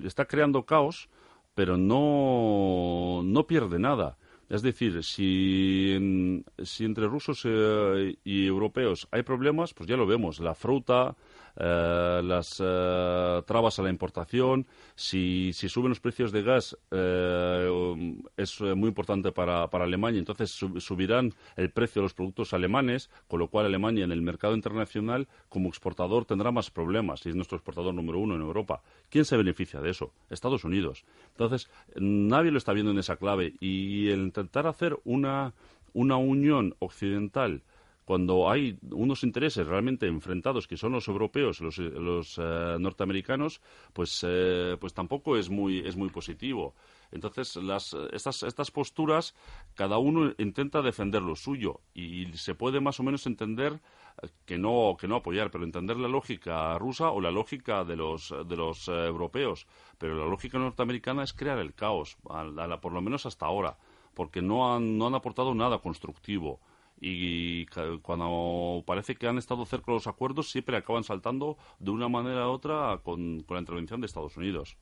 está 0.04 0.26
creando 0.26 0.66
caos, 0.66 1.10
pero 1.54 1.78
no, 1.78 3.22
no 3.24 3.46
pierde 3.46 3.78
nada. 3.80 4.18
Es 4.50 4.64
decir, 4.64 5.04
si, 5.04 6.44
si 6.64 6.84
entre 6.84 7.08
rusos 7.08 7.44
eh, 7.46 8.16
y 8.24 8.48
europeos 8.48 9.08
hay 9.12 9.22
problemas, 9.22 9.76
pues 9.76 9.88
ya 9.88 9.96
lo 9.96 10.08
vemos. 10.08 10.40
La 10.40 10.56
fruta, 10.56 11.16
eh, 11.60 12.22
las 12.24 12.60
eh, 12.64 13.42
trabas 13.46 13.78
a 13.78 13.84
la 13.84 13.90
importación, 13.90 14.66
si, 14.96 15.52
si 15.54 15.70
suben 15.70 15.90
los 15.90 16.00
precios 16.00 16.32
de 16.32 16.42
gas, 16.42 16.78
eh, 16.90 17.70
um, 17.70 18.24
es 18.38 18.60
eh, 18.62 18.74
muy 18.74 18.88
importante 18.88 19.32
para, 19.32 19.70
para 19.70 19.84
Alemania. 19.84 20.20
Entonces 20.20 20.50
sub- 20.50 20.80
subirán 20.80 21.34
el 21.56 21.70
precio 21.70 22.02
de 22.02 22.06
los 22.06 22.14
productos 22.14 22.54
alemanes, 22.54 23.10
con 23.28 23.40
lo 23.40 23.50
cual 23.50 23.66
Alemania 23.66 24.06
en 24.06 24.12
el 24.12 24.22
mercado 24.22 24.56
internacional 24.56 25.28
como 25.50 25.70
exportador 25.70 26.26
tendrá 26.26 26.52
más 26.52 26.72
problemas 26.72 27.26
y 27.26 27.30
es 27.30 27.36
nuestro 27.36 27.58
exportador 27.58 27.94
número 27.94 28.20
uno 28.20 28.36
en 28.36 28.42
Europa. 28.42 28.82
¿Quién 29.10 29.26
se 29.26 29.38
beneficia 29.38 29.82
de 29.82 29.90
eso? 29.90 30.14
Estados 30.30 30.64
Unidos. 30.64 31.04
Entonces, 31.32 31.70
nadie 31.96 32.52
lo 32.52 32.58
está 32.58 32.74
viendo 32.74 32.92
en 32.92 33.00
esa 33.00 33.18
clave 33.18 33.54
y 33.60 34.10
el 34.10 34.22
intentar 34.22 34.66
hacer 34.68 34.98
una, 35.04 35.54
una 35.94 36.16
unión 36.16 36.76
occidental 36.80 37.62
cuando 38.10 38.50
hay 38.50 38.76
unos 38.90 39.24
intereses 39.24 39.68
realmente 39.68 40.08
enfrentados 40.08 40.68
que 40.68 40.78
son 40.78 40.94
los 40.94 41.08
europeos, 41.08 41.62
los, 41.62 41.78
los 41.78 42.40
eh, 42.40 42.78
norteamericanos, 42.80 43.62
pues, 43.94 44.26
eh, 44.28 44.78
pues 44.80 44.96
tampoco 44.96 45.38
es 45.38 45.52
muy, 45.52 45.82
es 45.86 45.96
muy 45.96 46.10
positivo. 46.10 46.74
Entonces, 47.12 47.56
las, 47.58 47.96
estas, 48.12 48.42
estas 48.42 48.72
posturas, 48.72 49.36
cada 49.76 50.00
uno 50.00 50.34
intenta 50.40 50.82
defender 50.82 51.22
lo 51.22 51.36
suyo 51.36 51.82
y 51.94 52.26
se 52.34 52.56
puede 52.56 52.80
más 52.80 53.00
o 53.00 53.04
menos 53.04 53.28
entender 53.28 53.80
eh, 54.24 54.28
que 54.48 54.58
no, 54.58 54.98
que 55.00 55.08
no 55.08 55.18
apoyar, 55.18 55.52
pero 55.52 55.64
entender 55.64 55.98
la 55.98 56.08
lógica 56.08 56.80
rusa 56.80 57.12
o 57.12 57.22
la 57.22 57.30
lógica 57.30 57.84
de 57.84 57.96
los, 57.96 58.34
de 58.48 58.58
los 58.58 58.88
eh, 58.88 59.06
europeos. 59.06 59.68
Pero 60.00 60.16
la 60.16 60.26
lógica 60.26 60.58
norteamericana 60.58 61.22
es 61.22 61.34
crear 61.34 61.60
el 61.60 61.76
caos, 61.76 62.18
a 62.28 62.44
la- 62.44 62.82
por 62.82 62.92
lo 62.92 63.04
menos 63.04 63.28
hasta 63.28 63.46
ahora, 63.46 63.78
porque 64.16 64.42
no 64.42 64.74
han, 64.74 64.98
no 64.98 65.06
han 65.06 65.14
aportado 65.14 65.54
nada 65.54 65.78
constructivo 65.78 66.60
y 67.02 67.66
cuando 68.02 68.84
parece 68.86 69.16
que 69.16 69.28
han 69.28 69.38
estado 69.38 69.66
cerca 69.66 69.92
los 69.92 70.08
acuerdos 70.08 70.52
siempre 70.52 70.78
acaban 70.78 71.04
saltando 71.04 71.58
de 71.80 71.92
una 71.92 72.10
manera 72.10 72.48
u 72.48 72.52
otra 72.52 73.00
con, 73.04 73.42
con 73.44 73.56
la 73.56 73.62
intervención 73.62 74.02
de 74.02 74.08
Estados 74.08 74.36
Unidos. 74.38 74.78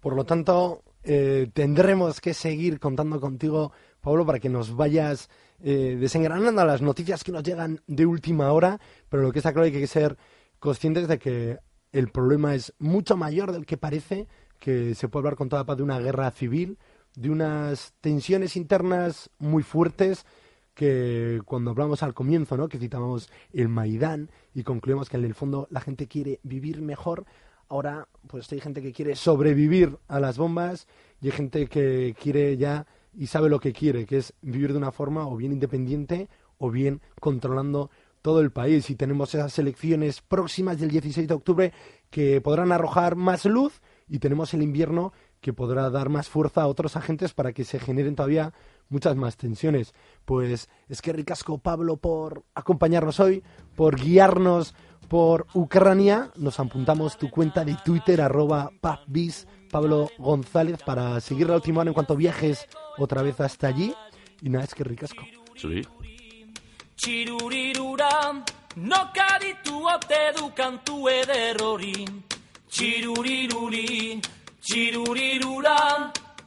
Por 0.00 0.16
lo 0.16 0.24
tanto, 0.24 0.82
eh, 1.02 1.48
tendremos 1.52 2.20
que 2.20 2.34
seguir 2.34 2.78
contando 2.78 3.20
contigo, 3.20 3.72
Pablo, 4.02 4.26
para 4.26 4.38
que 4.38 4.48
nos 4.48 4.76
vayas 4.76 5.30
eh, 5.62 5.96
desengranando 5.98 6.64
las 6.64 6.82
noticias 6.82 7.24
que 7.24 7.32
nos 7.32 7.42
llegan 7.42 7.80
de 7.86 8.04
última 8.04 8.52
hora, 8.52 8.80
pero 9.08 9.22
lo 9.22 9.32
que 9.32 9.38
está 9.38 9.52
claro 9.52 9.66
hay 9.66 9.72
que 9.72 9.86
ser 9.86 10.18
conscientes 10.58 11.08
de 11.08 11.18
que 11.18 11.58
el 11.92 12.08
problema 12.10 12.54
es 12.54 12.74
mucho 12.78 13.16
mayor 13.16 13.52
del 13.52 13.64
que 13.64 13.76
parece, 13.76 14.26
que 14.58 14.94
se 14.94 15.08
puede 15.08 15.22
hablar 15.22 15.36
con 15.36 15.48
toda 15.48 15.64
paz 15.64 15.76
de 15.76 15.84
una 15.84 16.00
guerra 16.00 16.30
civil, 16.32 16.78
de 17.14 17.30
unas 17.30 17.94
tensiones 18.00 18.56
internas 18.56 19.30
muy 19.38 19.62
fuertes, 19.62 20.26
que 20.74 21.40
cuando 21.44 21.70
hablamos 21.70 22.02
al 22.02 22.14
comienzo, 22.14 22.56
¿no? 22.56 22.68
que 22.68 22.78
citábamos 22.78 23.30
el 23.52 23.68
Maidán 23.68 24.30
y 24.54 24.64
concluimos 24.64 25.08
que 25.08 25.16
en 25.16 25.24
el 25.24 25.34
fondo 25.34 25.68
la 25.70 25.80
gente 25.80 26.06
quiere 26.08 26.40
vivir 26.42 26.82
mejor, 26.82 27.24
ahora 27.68 28.08
pues 28.26 28.50
hay 28.52 28.60
gente 28.60 28.82
que 28.82 28.92
quiere 28.92 29.16
sobrevivir 29.16 29.98
a 30.08 30.20
las 30.20 30.36
bombas 30.36 30.86
y 31.20 31.26
hay 31.26 31.32
gente 31.32 31.66
que 31.66 32.14
quiere 32.20 32.56
ya 32.56 32.86
y 33.16 33.28
sabe 33.28 33.48
lo 33.48 33.60
que 33.60 33.72
quiere, 33.72 34.06
que 34.06 34.18
es 34.18 34.34
vivir 34.42 34.72
de 34.72 34.78
una 34.78 34.92
forma 34.92 35.26
o 35.28 35.36
bien 35.36 35.52
independiente 35.52 36.28
o 36.58 36.70
bien 36.70 37.00
controlando 37.20 37.90
todo 38.22 38.40
el 38.40 38.50
país. 38.50 38.90
Y 38.90 38.96
tenemos 38.96 39.34
esas 39.34 39.58
elecciones 39.58 40.20
próximas 40.20 40.80
del 40.80 40.90
16 40.90 41.28
de 41.28 41.34
octubre 41.34 41.72
que 42.10 42.40
podrán 42.40 42.72
arrojar 42.72 43.16
más 43.16 43.44
luz 43.44 43.80
y 44.08 44.18
tenemos 44.18 44.54
el 44.54 44.62
invierno 44.62 45.12
que 45.40 45.52
podrá 45.52 45.90
dar 45.90 46.08
más 46.08 46.28
fuerza 46.28 46.62
a 46.62 46.66
otros 46.66 46.96
agentes 46.96 47.34
para 47.34 47.52
que 47.52 47.64
se 47.64 47.78
generen 47.78 48.16
todavía 48.16 48.54
muchas 48.88 49.16
más 49.16 49.36
tensiones. 49.36 49.94
Pues 50.24 50.68
es 50.88 51.02
que 51.02 51.12
ricasco 51.12 51.58
Pablo 51.58 51.96
por 51.96 52.44
acompañarnos 52.54 53.20
hoy, 53.20 53.42
por 53.76 54.00
guiarnos 54.00 54.74
por 55.08 55.46
Ucrania. 55.54 56.30
Nos 56.36 56.58
apuntamos 56.60 57.18
tu 57.18 57.30
cuenta 57.30 57.64
de 57.64 57.76
Twitter, 57.84 58.20
arroba 58.20 58.70
pubbiz, 58.80 59.46
Pablo 59.70 60.10
González, 60.18 60.82
para 60.84 61.20
seguir 61.20 61.48
la 61.48 61.56
última 61.56 61.80
hora 61.80 61.90
en 61.90 61.94
cuanto 61.94 62.16
viajes 62.16 62.66
otra 62.98 63.22
vez 63.22 63.40
hasta 63.40 63.68
allí. 63.68 63.94
Y 64.42 64.48
nada, 64.48 64.64
es 64.64 64.74
que 64.74 64.84
ricasco. 64.84 65.24
Sí. 65.56 65.82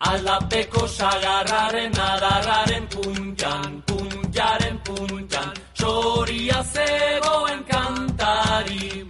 Aldapeko 0.00 0.86
sagarraren 0.88 1.92
adarraren 1.92 2.86
puntan, 2.88 3.82
puntaren 3.86 4.78
puntan, 4.84 5.52
soria 5.74 6.62
zegoen 6.62 7.64
kantari. 7.64 9.06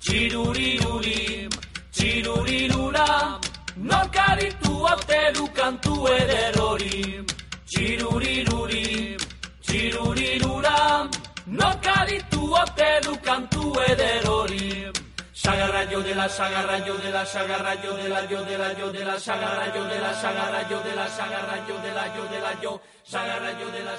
Txiruriruri, 0.00 1.48
txirurirura, 1.92 3.40
nokaditu 3.76 4.72
ote 4.92 5.32
du 5.34 5.46
kantu 5.48 6.06
eder 6.06 6.58
hori. 6.60 7.24
Txiruriruri, 7.66 9.16
txirurirura, 9.66 11.08
nokaditu 11.46 12.54
ote 12.54 13.00
du 13.04 13.16
kantu 13.22 13.74
eder 13.90 14.24
hori. 14.26 15.05
Sagarra 15.46 15.84
yo 15.84 16.02
de 16.02 16.12
la 16.12 16.28
sagarra 16.28 16.84
yo 16.84 16.96
de 16.96 17.08
la 17.12 17.24
sagarra 17.24 17.80
yo 17.80 17.96
de 17.96 18.08
la 18.08 18.26
yo 18.26 18.42
de 18.42 18.58
la 18.58 18.72
yo 18.72 18.90
de 18.90 19.04
la 19.04 19.16
sagarra 19.16 19.72
yo 19.72 19.84
de 19.84 20.00
la 20.00 20.12
sagarra 20.12 20.68
yo 20.68 20.80
de 20.80 20.96
la 20.96 21.06
sagarra 21.06 21.64
yo 21.68 21.78
de 21.78 21.92
la 21.94 22.06
yo 22.16 22.24
de 22.26 22.40
la 22.40 22.60
yo 22.60 22.80
sagarra 23.04 23.52
yo 23.52 23.70
de 23.70 23.84
la 23.84 23.96